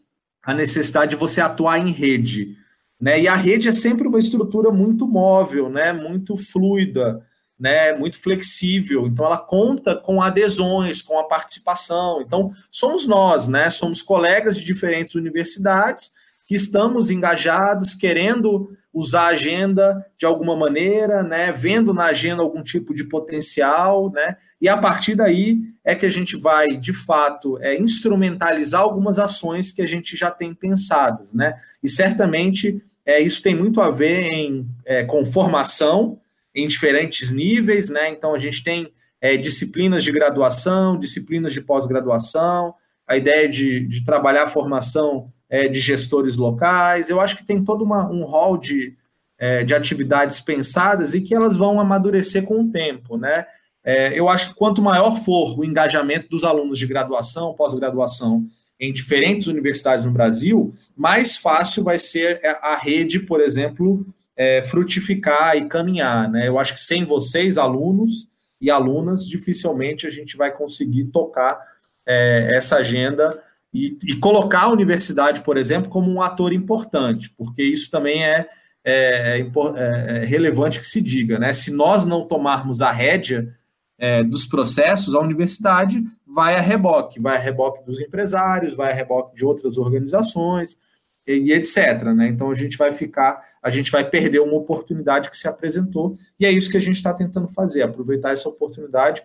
a 0.45 0.53
necessidade 0.53 1.11
de 1.11 1.15
você 1.15 1.39
atuar 1.39 1.79
em 1.79 1.91
rede. 1.91 2.57
Né? 2.99 3.21
E 3.21 3.27
a 3.29 3.35
rede 3.35 3.69
é 3.69 3.71
sempre 3.71 4.05
uma 4.05 4.19
estrutura 4.19 4.69
muito 4.69 5.07
móvel, 5.07 5.69
né? 5.69 5.93
muito 5.93 6.35
fluida, 6.35 7.25
né? 7.63 7.93
muito 7.93 8.19
flexível. 8.19 9.07
Então, 9.07 9.25
ela 9.25 9.37
conta 9.37 9.95
com 9.95 10.21
adesões, 10.21 11.01
com 11.01 11.17
a 11.17 11.23
participação. 11.23 12.21
Então, 12.21 12.51
somos 12.69 13.07
nós, 13.07 13.47
né? 13.47 13.69
somos 13.69 14.01
colegas 14.01 14.57
de 14.57 14.65
diferentes 14.65 15.15
universidades 15.15 16.11
que 16.45 16.55
estamos 16.55 17.09
engajados, 17.09 17.95
querendo 17.95 18.75
usar 18.93 19.21
a 19.21 19.27
agenda 19.27 20.05
de 20.17 20.25
alguma 20.25 20.57
maneira, 20.57 21.23
né, 21.23 21.51
vendo 21.51 21.93
na 21.93 22.05
agenda 22.05 22.43
algum 22.43 22.61
tipo 22.61 22.93
de 22.93 23.05
potencial, 23.05 24.11
né, 24.11 24.35
e 24.61 24.69
a 24.69 24.77
partir 24.77 25.15
daí 25.15 25.59
é 25.83 25.95
que 25.95 26.05
a 26.05 26.09
gente 26.09 26.37
vai, 26.37 26.75
de 26.77 26.93
fato, 26.93 27.57
é, 27.61 27.75
instrumentalizar 27.79 28.81
algumas 28.81 29.17
ações 29.17 29.71
que 29.71 29.81
a 29.81 29.85
gente 29.85 30.15
já 30.15 30.29
tem 30.29 30.53
pensadas, 30.53 31.33
né, 31.33 31.55
e 31.81 31.89
certamente 31.89 32.83
é, 33.05 33.19
isso 33.19 33.41
tem 33.41 33.55
muito 33.55 33.81
a 33.81 33.89
ver 33.89 34.25
em, 34.31 34.67
é, 34.85 35.03
com 35.03 35.25
formação 35.25 36.19
em 36.55 36.67
diferentes 36.67 37.31
níveis, 37.31 37.89
né, 37.89 38.09
então 38.09 38.33
a 38.33 38.39
gente 38.39 38.63
tem 38.63 38.91
é, 39.19 39.37
disciplinas 39.37 40.03
de 40.03 40.11
graduação, 40.11 40.97
disciplinas 40.97 41.53
de 41.53 41.61
pós-graduação, 41.61 42.75
a 43.07 43.15
ideia 43.15 43.47
de, 43.47 43.79
de 43.87 44.03
trabalhar 44.03 44.43
a 44.43 44.47
formação 44.47 45.31
é, 45.49 45.67
de 45.67 45.79
gestores 45.79 46.35
locais. 46.35 47.09
Eu 47.09 47.21
acho 47.21 47.37
que 47.37 47.45
tem 47.45 47.63
todo 47.63 47.83
uma, 47.83 48.09
um 48.09 48.23
rol 48.23 48.57
de, 48.57 48.95
é, 49.37 49.63
de 49.63 49.73
atividades 49.73 50.39
pensadas 50.39 51.13
e 51.13 51.21
que 51.21 51.35
elas 51.35 51.55
vão 51.55 51.79
amadurecer 51.79 52.43
com 52.43 52.61
o 52.61 52.71
tempo, 52.71 53.17
né? 53.17 53.45
É, 53.83 54.17
eu 54.17 54.29
acho 54.29 54.49
que 54.49 54.55
quanto 54.55 54.81
maior 54.81 55.17
for 55.23 55.59
o 55.59 55.63
engajamento 55.63 56.29
dos 56.29 56.43
alunos 56.43 56.79
de 56.79 56.87
graduação, 56.87 57.53
pós-graduação 57.53 58.45
em 58.79 58.91
diferentes 58.91 59.47
universidades 59.47 60.03
no 60.05 60.11
Brasil, 60.11 60.73
mais 60.95 61.37
fácil 61.37 61.83
vai 61.83 61.99
ser 61.99 62.39
a 62.61 62.75
rede, 62.75 63.19
por 63.19 63.39
exemplo, 63.41 64.05
é, 64.35 64.61
frutificar 64.63 65.55
e 65.55 65.67
caminhar. 65.67 66.29
Né? 66.29 66.47
Eu 66.47 66.59
acho 66.59 66.73
que 66.73 66.79
sem 66.79 67.05
vocês, 67.05 67.57
alunos 67.57 68.27
e 68.59 68.69
alunas, 68.69 69.27
dificilmente 69.27 70.07
a 70.07 70.09
gente 70.09 70.37
vai 70.37 70.51
conseguir 70.51 71.05
tocar 71.05 71.59
é, 72.05 72.51
essa 72.53 72.77
agenda 72.77 73.41
e, 73.73 73.97
e, 74.05 74.15
colocar 74.17 74.63
a 74.63 74.71
universidade, 74.71 75.41
por 75.41 75.57
exemplo, 75.57 75.89
como 75.89 76.11
um 76.11 76.21
ator 76.21 76.53
importante, 76.53 77.31
porque 77.35 77.63
isso 77.63 77.89
também 77.89 78.23
é, 78.23 78.47
é, 78.83 79.39
é, 79.39 79.39
é, 79.39 80.17
é 80.17 80.25
relevante 80.25 80.79
que 80.79 80.85
se 80.85 81.01
diga, 81.01 81.39
né? 81.39 81.53
Se 81.53 81.71
nós 81.71 82.05
não 82.05 82.27
tomarmos 82.27 82.81
a 82.81 82.91
rédea 82.91 83.49
é, 83.97 84.23
dos 84.23 84.45
processos, 84.45 85.15
a 85.15 85.19
universidade 85.19 86.03
vai 86.27 86.55
a 86.55 86.61
reboque, 86.61 87.19
vai 87.19 87.37
a 87.37 87.39
reboque 87.39 87.85
dos 87.85 88.01
empresários, 88.01 88.75
vai 88.75 88.91
a 88.91 88.95
reboque 88.95 89.35
de 89.35 89.45
outras 89.45 89.77
organizações 89.77 90.77
e, 91.25 91.33
e 91.33 91.53
etc. 91.53 92.03
Né? 92.15 92.27
Então 92.27 92.51
a 92.51 92.55
gente 92.55 92.77
vai 92.77 92.91
ficar, 92.91 93.41
a 93.63 93.69
gente 93.69 93.89
vai 93.89 94.07
perder 94.07 94.41
uma 94.41 94.55
oportunidade 94.55 95.29
que 95.29 95.37
se 95.37 95.47
apresentou, 95.47 96.17
e 96.37 96.45
é 96.45 96.51
isso 96.51 96.69
que 96.69 96.77
a 96.77 96.81
gente 96.81 96.97
está 96.97 97.13
tentando 97.13 97.47
fazer, 97.47 97.81
aproveitar 97.81 98.31
essa 98.31 98.49
oportunidade 98.49 99.23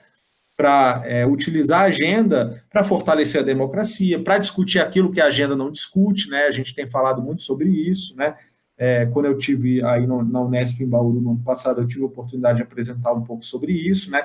para 0.57 1.03
é, 1.05 1.24
utilizar 1.24 1.83
a 1.83 1.85
agenda 1.85 2.64
para 2.68 2.83
fortalecer 2.83 3.40
a 3.40 3.44
democracia, 3.44 4.20
para 4.22 4.38
discutir 4.38 4.81
aquilo 4.81 5.12
que 5.12 5.20
a 5.20 5.27
agenda 5.27 5.55
não 5.55 5.70
discute, 5.70 6.29
né? 6.29 6.46
A 6.46 6.51
gente 6.51 6.74
tem 6.74 6.85
falado 6.85 7.22
muito 7.22 7.42
sobre 7.42 7.68
isso, 7.68 8.16
né? 8.16 8.37
É, 8.77 9.07
quando 9.07 9.27
eu 9.27 9.37
tive 9.38 9.85
aí 9.85 10.07
no, 10.07 10.24
na 10.24 10.40
Unesp 10.40 10.81
em 10.81 10.88
Bauru 10.88 11.20
no 11.20 11.31
ano 11.31 11.42
passado, 11.44 11.81
eu 11.81 11.87
tive 11.87 12.03
a 12.03 12.07
oportunidade 12.07 12.57
de 12.57 12.62
apresentar 12.62 13.12
um 13.12 13.22
pouco 13.22 13.44
sobre 13.44 13.72
isso, 13.72 14.11
né? 14.11 14.20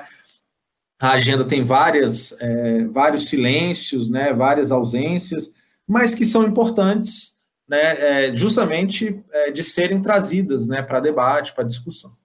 A 1.00 1.12
agenda 1.12 1.44
tem 1.44 1.62
várias, 1.62 2.40
é, 2.40 2.84
vários 2.84 3.28
silêncios, 3.28 4.10
né? 4.10 4.32
Várias 4.32 4.72
ausências, 4.72 5.50
mas 5.86 6.14
que 6.14 6.24
são 6.24 6.44
importantes, 6.44 7.33
né? 7.68 8.26
É, 8.28 8.34
justamente 8.34 9.22
é, 9.32 9.50
de 9.50 9.62
serem 9.62 10.00
trazidas, 10.00 10.66
né? 10.66 10.82
Para 10.82 11.00
debate, 11.00 11.52
para 11.52 11.64
discussão. 11.64 12.16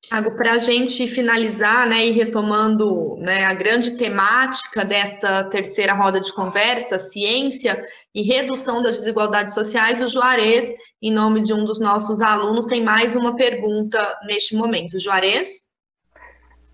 Tiago, 0.00 0.36
para 0.36 0.52
a 0.52 0.58
gente 0.58 1.06
finalizar, 1.06 1.86
né, 1.86 2.06
e 2.06 2.12
retomando 2.12 3.16
né, 3.18 3.44
a 3.44 3.52
grande 3.52 3.96
temática 3.96 4.84
dessa 4.84 5.44
terceira 5.44 5.92
roda 5.92 6.20
de 6.20 6.32
conversa, 6.32 6.98
ciência 6.98 7.84
e 8.14 8.22
redução 8.22 8.82
das 8.82 8.96
desigualdades 8.96 9.52
sociais, 9.52 10.00
o 10.00 10.06
Juarez, 10.06 10.72
em 11.02 11.12
nome 11.12 11.42
de 11.42 11.52
um 11.52 11.64
dos 11.64 11.80
nossos 11.80 12.22
alunos, 12.22 12.66
tem 12.66 12.82
mais 12.82 13.16
uma 13.16 13.36
pergunta 13.36 13.98
neste 14.24 14.56
momento. 14.56 14.98
Juarez? 14.98 15.68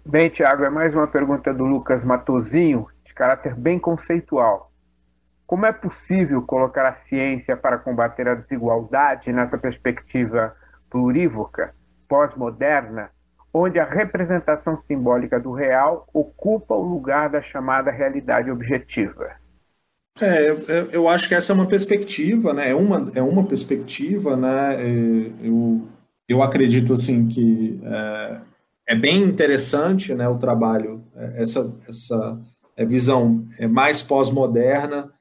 Bem, 0.07 0.29
Tiago, 0.29 0.65
é 0.65 0.71
mais 0.71 0.95
uma 0.95 1.09
pergunta 1.09 1.53
do 1.53 1.65
Lucas 1.65 2.05
Matozinho, 2.05 2.87
de 3.07 3.15
caráter 3.15 3.55
bem 3.55 3.79
conceitual. 3.79 4.71
Como 5.55 5.67
é 5.67 5.73
possível 5.73 6.43
colocar 6.43 6.85
a 6.85 6.93
ciência 6.93 7.57
para 7.57 7.79
combater 7.79 8.27
a 8.27 8.35
desigualdade 8.35 9.33
nessa 9.33 9.57
perspectiva 9.57 10.53
plurívoca, 10.91 11.73
pós-moderna, 12.09 13.11
onde 13.53 13.79
a 13.79 13.85
representação 13.85 14.83
simbólica 14.89 15.39
do 15.39 15.53
real 15.53 16.09
ocupa 16.13 16.75
o 16.75 16.83
lugar 16.83 17.31
da 17.31 17.41
chamada 17.41 17.93
realidade 17.93 18.51
objetiva. 18.51 19.31
É, 20.21 20.57
eu, 20.93 21.09
acho 21.09 21.29
que 21.29 21.37
essa 21.37 21.53
é 21.53 21.55
uma 21.55 21.69
perspectiva, 21.69 22.53
né? 22.53 22.71
É 22.71 22.75
uma, 22.75 23.13
é 23.15 23.23
uma 23.23 23.47
perspectiva, 23.47 24.37
né? 24.37 24.75
É, 24.75 25.31
eu, 25.41 25.87
eu 26.29 26.43
acredito 26.43 26.95
assim 26.95 27.29
que 27.29 27.81
é, 27.85 28.41
é 28.89 28.95
bem 28.97 29.23
interessante, 29.23 30.13
né? 30.17 30.29
O 30.29 30.37
trabalho, 30.37 31.05
é, 31.15 31.45
essa, 31.45 31.73
essa 31.89 32.41
visão 32.89 33.45
mais 33.71 34.03
pós-moderna, 34.03 35.14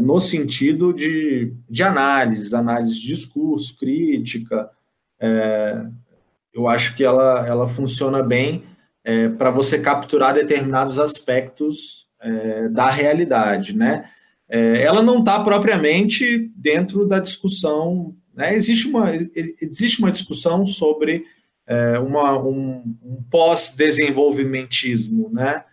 no 0.00 0.20
sentido 0.20 0.92
de, 0.92 1.52
de 1.68 1.82
análise, 1.82 2.54
análise 2.54 3.00
de 3.00 3.08
discurso, 3.08 3.76
crítica, 3.76 4.70
é, 5.20 5.84
eu 6.54 6.68
acho 6.68 6.96
que 6.96 7.04
ela, 7.04 7.46
ela 7.46 7.68
funciona 7.68 8.22
bem 8.22 8.64
é, 9.04 9.28
para 9.28 9.50
você 9.50 9.78
capturar 9.78 10.32
determinados 10.34 10.98
aspectos 10.98 12.06
é, 12.20 12.68
da 12.68 12.90
realidade, 12.90 13.76
né? 13.76 14.10
É, 14.48 14.82
ela 14.82 15.02
não 15.02 15.20
está 15.20 15.42
propriamente 15.42 16.50
dentro 16.56 17.06
da 17.06 17.18
discussão, 17.18 18.14
né? 18.34 18.54
Existe 18.54 18.88
uma, 18.88 19.10
existe 19.60 19.98
uma 19.98 20.10
discussão 20.10 20.64
sobre 20.64 21.24
é, 21.66 21.98
uma, 21.98 22.42
um, 22.42 22.96
um 23.02 23.22
pós-desenvolvimentismo, 23.30 25.30
né? 25.32 25.64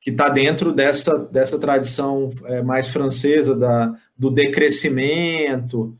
Que 0.00 0.10
está 0.10 0.28
dentro 0.28 0.72
dessa, 0.72 1.16
dessa 1.18 1.58
tradição 1.58 2.28
é, 2.46 2.62
mais 2.62 2.88
francesa 2.88 3.54
da, 3.54 3.94
do 4.16 4.30
decrescimento, 4.30 5.96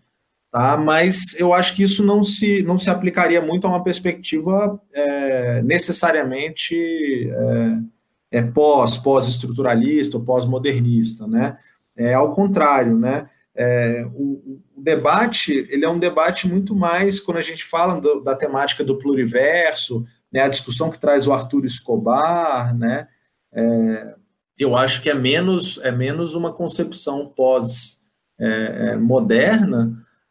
tá? 0.50 0.76
mas 0.76 1.38
eu 1.38 1.52
acho 1.52 1.76
que 1.76 1.82
isso 1.82 2.04
não 2.04 2.22
se, 2.22 2.62
não 2.62 2.78
se 2.78 2.88
aplicaria 2.88 3.42
muito 3.42 3.66
a 3.66 3.70
uma 3.70 3.84
perspectiva 3.84 4.80
é, 4.94 5.62
necessariamente 5.62 7.30
é, 7.30 8.38
é 8.38 8.42
pós, 8.42 8.96
pós-estruturalista 8.96 10.16
ou 10.16 10.24
pós-modernista, 10.24 11.26
né? 11.26 11.58
É, 11.96 12.14
ao 12.14 12.32
contrário, 12.32 12.96
né? 12.96 13.28
É, 13.54 14.06
o, 14.14 14.60
o, 14.76 14.82
debate 14.82 15.66
ele 15.68 15.84
é 15.84 15.90
um 15.90 15.98
debate 15.98 16.48
muito 16.48 16.74
mais 16.74 17.20
quando 17.20 17.36
a 17.36 17.42
gente 17.42 17.64
fala 17.64 18.00
do, 18.00 18.20
da 18.20 18.34
temática 18.34 18.82
do 18.84 18.96
pluriverso, 18.96 20.04
né, 20.32 20.40
a 20.40 20.48
discussão 20.48 20.88
que 20.88 20.98
traz 20.98 21.26
o 21.26 21.32
Arthur 21.32 21.66
Escobar, 21.66 22.74
né, 22.74 23.08
é, 23.52 24.14
eu 24.58 24.76
acho 24.76 25.02
que 25.02 25.10
é 25.10 25.14
menos 25.14 25.78
é 25.82 25.90
menos 25.90 26.34
uma 26.34 26.52
concepção 26.52 27.26
pós 27.26 27.98
é, 28.38 28.92
é, 28.92 28.96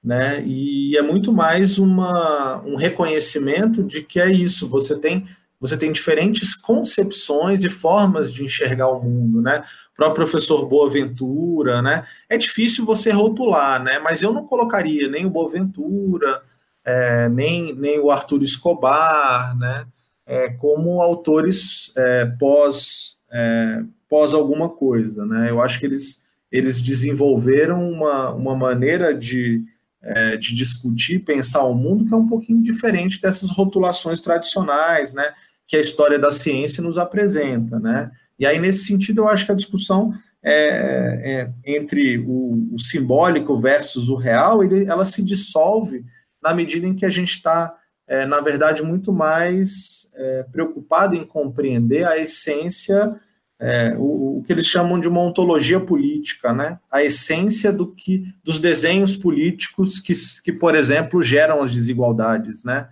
né, 0.02 0.42
e 0.46 0.96
é 0.98 1.02
muito 1.02 1.34
mais 1.34 1.78
uma, 1.78 2.62
um 2.66 2.76
reconhecimento 2.76 3.84
de 3.84 4.02
que 4.02 4.20
é 4.20 4.32
isso. 4.32 4.68
Você 4.70 4.98
tem 4.98 5.26
você 5.60 5.76
tem 5.76 5.92
diferentes 5.92 6.56
concepções 6.56 7.66
e 7.66 7.70
formas 7.70 8.34
de 8.34 8.46
enxergar 8.46 8.88
o 8.88 9.04
mundo, 9.04 9.42
né? 9.42 9.62
O 9.92 9.96
próprio 9.96 10.26
professor 10.26 10.66
Boaventura, 10.66 11.82
né? 11.82 12.06
É 12.30 12.38
difícil 12.38 12.86
você 12.86 13.12
rotular, 13.12 13.84
né? 13.84 14.00
Mas 14.00 14.22
eu 14.22 14.32
não 14.32 14.48
colocaria 14.48 15.10
nem 15.10 15.26
o 15.26 15.30
Boaventura, 15.30 16.42
é, 16.86 17.28
nem, 17.28 17.76
nem 17.76 18.00
o 18.00 18.10
Arthur 18.10 18.42
Escobar, 18.42 19.58
né? 19.58 19.86
É, 20.30 20.50
como 20.50 21.02
autores 21.02 21.92
é, 21.98 22.26
pós, 22.26 23.18
é, 23.34 23.82
pós 24.08 24.34
alguma 24.34 24.70
coisa, 24.70 25.26
né? 25.26 25.50
Eu 25.50 25.60
acho 25.62 25.80
que 25.80 25.86
eles, 25.86 26.24
eles 26.52 26.82
desenvolveram 26.82 27.90
uma, 27.90 28.32
uma 28.34 28.56
maneira 28.56 29.14
de, 29.14 29.64
é, 30.04 30.38
de 30.38 30.54
discutir, 30.54 31.20
pensar 31.20 31.64
o 31.64 31.74
mundo 31.74 32.06
que 32.06 32.14
é 32.14 32.18
um 32.18 32.28
pouquinho 32.28 32.62
diferente 32.62 33.20
dessas 33.20 33.50
rotulações 33.50 34.22
tradicionais, 34.22 35.14
né? 35.14 35.34
que 35.70 35.78
a 35.78 35.80
história 35.80 36.18
da 36.18 36.32
ciência 36.32 36.82
nos 36.82 36.98
apresenta, 36.98 37.80
né? 37.80 38.10
E 38.40 38.46
aí, 38.46 38.58
nesse 38.58 38.86
sentido, 38.86 39.22
eu 39.22 39.28
acho 39.28 39.46
que 39.46 39.52
a 39.52 39.56
discussão 39.56 40.12
é, 40.42 41.52
é, 41.64 41.78
entre 41.78 42.18
o, 42.18 42.74
o, 42.74 42.80
simbólico 42.80 43.56
versus 43.56 44.10
o 44.10 44.16
real, 44.16 44.64
ele, 44.64 44.86
ela 44.86 45.06
se 45.06 45.24
dissolve 45.24 46.04
na 46.42 46.56
medida 46.56 46.88
em 46.88 46.96
que 46.96 47.06
a 47.06 47.10
gente 47.10 47.34
está, 47.34 47.72
é, 48.10 48.26
na 48.26 48.42
verdade, 48.42 48.82
muito 48.82 49.14
mais 49.14 50.10
é, 50.16 50.44
preocupado 50.52 51.16
em 51.16 51.24
compreender 51.24 52.08
a 52.08 52.18
essência, 52.18 53.16
é, 53.60 53.96
o, 53.98 54.40
o, 54.40 54.44
que 54.44 54.52
eles 54.52 54.66
chamam 54.66 55.00
de 55.00 55.08
uma 55.08 55.22
ontologia 55.22 55.80
política, 55.80 56.52
né? 56.52 56.80
A 56.92 57.04
essência 57.04 57.72
do 57.72 57.94
que, 57.94 58.24
dos 58.44 58.60
desenhos 58.60 59.16
políticos 59.16 60.00
que, 60.00 60.14
que, 60.44 60.52
por 60.52 60.74
exemplo, 60.74 61.22
geram 61.22 61.62
as 61.62 61.72
desigualdades, 61.72 62.64
né? 62.64 62.90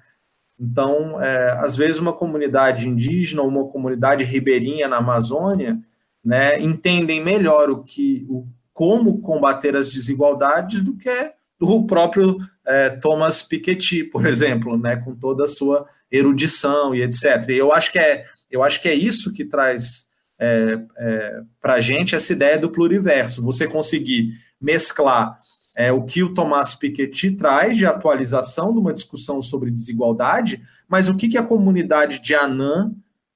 Então, 0.59 1.21
é, 1.21 1.51
às 1.61 1.75
vezes, 1.75 1.99
uma 1.99 2.13
comunidade 2.13 2.87
indígena 2.87 3.41
ou 3.41 3.47
uma 3.47 3.67
comunidade 3.67 4.23
ribeirinha 4.23 4.87
na 4.87 4.97
Amazônia 4.97 5.79
né, 6.23 6.59
entendem 6.61 7.23
melhor 7.23 7.71
o 7.71 7.83
que, 7.83 8.27
o, 8.29 8.45
como 8.71 9.19
combater 9.19 9.75
as 9.75 9.91
desigualdades 9.91 10.83
do 10.83 10.95
que 10.95 11.33
o 11.59 11.85
próprio 11.85 12.37
é, 12.65 12.89
Thomas 12.89 13.41
Piketty, 13.41 14.03
por 14.03 14.25
exemplo, 14.25 14.77
né, 14.77 14.97
com 14.97 15.15
toda 15.15 15.45
a 15.45 15.47
sua 15.47 15.87
erudição 16.11 16.93
e 16.93 17.01
etc. 17.01 17.49
E 17.49 17.57
eu 17.57 17.73
acho 17.73 17.91
que 17.91 17.99
é, 17.99 18.25
eu 18.49 18.63
acho 18.63 18.81
que 18.81 18.87
é 18.87 18.93
isso 18.93 19.33
que 19.33 19.43
traz 19.43 20.05
é, 20.39 20.79
é, 20.97 21.41
para 21.59 21.73
a 21.73 21.81
gente 21.81 22.15
essa 22.15 22.31
ideia 22.31 22.57
do 22.57 22.71
pluriverso. 22.71 23.43
Você 23.43 23.67
conseguir 23.67 24.33
mesclar 24.59 25.39
é, 25.75 25.91
o 25.91 26.03
que 26.03 26.23
o 26.23 26.33
Tomás 26.33 26.73
Piketty 26.73 27.31
traz 27.31 27.77
de 27.77 27.85
atualização 27.85 28.73
de 28.73 28.79
uma 28.79 28.93
discussão 28.93 29.41
sobre 29.41 29.71
desigualdade, 29.71 30.61
mas 30.87 31.09
o 31.09 31.15
que, 31.15 31.27
que 31.27 31.37
a 31.37 31.43
comunidade 31.43 32.19
de 32.19 32.33
Anã, 32.33 32.91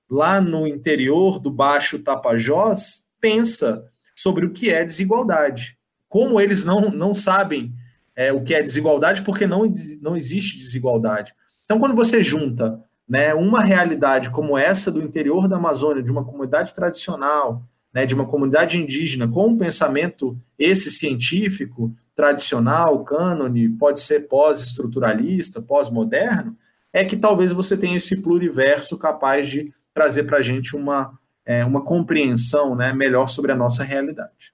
lá 0.09 0.41
no 0.41 0.67
interior 0.67 1.39
do 1.39 1.51
Baixo 1.51 1.99
Tapajós, 1.99 3.05
pensa 3.19 3.83
sobre 4.15 4.45
o 4.45 4.51
que 4.51 4.69
é 4.69 4.83
desigualdade. 4.83 5.77
Como 6.09 6.41
eles 6.41 6.65
não, 6.65 6.89
não 6.89 7.13
sabem 7.13 7.73
é, 8.21 8.31
o 8.31 8.41
que 8.41 8.53
é 8.53 8.61
desigualdade, 8.61 9.23
porque 9.23 9.47
não, 9.47 9.73
não 10.01 10.15
existe 10.15 10.57
desigualdade. 10.57 11.33
Então, 11.65 11.79
quando 11.79 11.95
você 11.95 12.21
junta 12.21 12.79
né, 13.07 13.33
uma 13.33 13.61
realidade 13.61 14.29
como 14.29 14.57
essa 14.57 14.91
do 14.91 15.01
interior 15.01 15.47
da 15.47 15.57
Amazônia, 15.57 16.03
de 16.03 16.11
uma 16.11 16.23
comunidade 16.23 16.73
tradicional, 16.73 17.63
né, 17.93 18.05
de 18.05 18.13
uma 18.13 18.25
comunidade 18.25 18.81
indígena, 18.81 19.27
com 19.27 19.47
um 19.47 19.57
pensamento 19.57 20.37
esse 20.57 20.91
científico, 20.91 21.93
tradicional, 22.15 23.03
cânone, 23.03 23.69
pode 23.69 23.99
ser 23.99 24.27
pós-estruturalista, 24.27 25.61
pós-moderno, 25.61 26.55
é 26.93 27.03
que 27.03 27.17
talvez 27.17 27.51
você 27.51 27.75
tenha 27.75 27.97
esse 27.97 28.17
pluriverso 28.17 28.97
capaz 28.97 29.49
de 29.49 29.73
trazer 29.93 30.23
para 30.23 30.37
a 30.37 30.41
gente 30.41 30.75
uma, 30.75 31.17
é, 31.45 31.65
uma 31.65 31.83
compreensão 31.83 32.75
né, 32.75 32.93
melhor 32.93 33.27
sobre 33.27 33.51
a 33.51 33.55
nossa 33.55 33.83
realidade. 33.83 34.53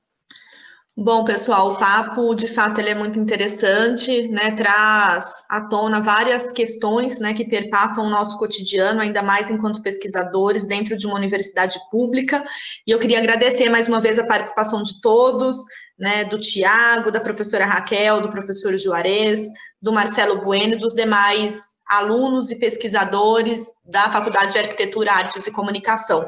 Bom, 1.00 1.24
pessoal, 1.24 1.74
o 1.74 1.76
papo, 1.76 2.34
de 2.34 2.48
fato, 2.48 2.82
ele 2.82 2.90
é 2.90 2.96
muito 2.96 3.20
interessante, 3.20 4.28
né, 4.30 4.50
traz 4.56 5.44
à 5.48 5.62
tona 5.62 6.02
várias 6.02 6.52
questões, 6.52 7.20
né, 7.20 7.36
que 7.36 7.46
perpassam 7.46 8.08
o 8.08 8.10
nosso 8.10 8.36
cotidiano, 8.40 9.00
ainda 9.00 9.22
mais 9.22 9.52
enquanto 9.52 9.84
pesquisadores 9.84 10.66
dentro 10.66 10.98
de 10.98 11.06
uma 11.06 11.16
universidade 11.16 11.78
pública, 11.92 12.44
e 12.88 12.90
eu 12.90 12.98
queria 12.98 13.20
agradecer 13.20 13.70
mais 13.70 13.88
uma 13.88 14.00
vez 14.00 14.18
a 14.18 14.26
participação 14.26 14.82
de 14.82 15.00
todos, 15.00 15.58
né, 16.00 16.24
do 16.24 16.40
Tiago, 16.40 17.12
da 17.12 17.20
professora 17.20 17.64
Raquel, 17.64 18.20
do 18.20 18.32
professor 18.32 18.76
Juarez, 18.76 19.42
do 19.80 19.94
Marcelo 19.94 20.42
Bueno 20.42 20.74
e 20.74 20.80
dos 20.80 20.96
demais 20.96 21.78
alunos 21.88 22.50
e 22.50 22.58
pesquisadores 22.58 23.68
da 23.86 24.12
Faculdade 24.12 24.54
de 24.54 24.58
Arquitetura, 24.58 25.12
Artes 25.12 25.46
e 25.46 25.52
Comunicação. 25.52 26.28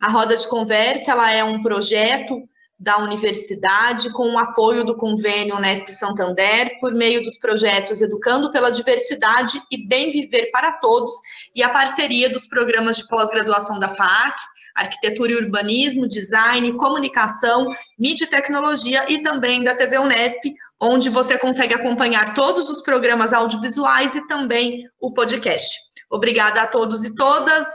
A 0.00 0.08
roda 0.08 0.36
de 0.36 0.46
conversa 0.46 1.10
ela 1.10 1.32
é 1.32 1.42
um 1.42 1.64
projeto 1.64 2.40
da 2.84 2.98
universidade 2.98 4.10
com 4.10 4.34
o 4.34 4.38
apoio 4.38 4.84
do 4.84 4.94
convênio 4.94 5.56
Unesp 5.56 5.88
Santander 5.88 6.78
por 6.78 6.92
meio 6.92 7.24
dos 7.24 7.38
projetos 7.38 8.02
Educando 8.02 8.52
pela 8.52 8.70
Diversidade 8.70 9.58
e 9.70 9.88
Bem 9.88 10.12
Viver 10.12 10.50
para 10.52 10.72
Todos 10.72 11.10
e 11.54 11.62
a 11.62 11.70
parceria 11.70 12.28
dos 12.28 12.46
programas 12.46 12.98
de 12.98 13.08
pós-graduação 13.08 13.80
da 13.80 13.88
FAAC, 13.88 14.36
Arquitetura 14.76 15.32
e 15.32 15.36
Urbanismo, 15.36 16.06
Design, 16.06 16.74
Comunicação, 16.74 17.74
Mídia 17.98 18.24
e 18.24 18.28
Tecnologia 18.28 19.10
e 19.10 19.22
também 19.22 19.64
da 19.64 19.74
TV 19.74 19.98
Unesp, 19.98 20.52
onde 20.78 21.08
você 21.08 21.38
consegue 21.38 21.72
acompanhar 21.72 22.34
todos 22.34 22.68
os 22.68 22.82
programas 22.82 23.32
audiovisuais 23.32 24.14
e 24.14 24.26
também 24.26 24.84
o 25.00 25.14
podcast. 25.14 25.78
Obrigada 26.10 26.60
a 26.60 26.66
todos 26.66 27.02
e 27.02 27.14
todas 27.14 27.66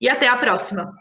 e 0.00 0.08
até 0.08 0.26
a 0.26 0.36
próxima. 0.36 0.92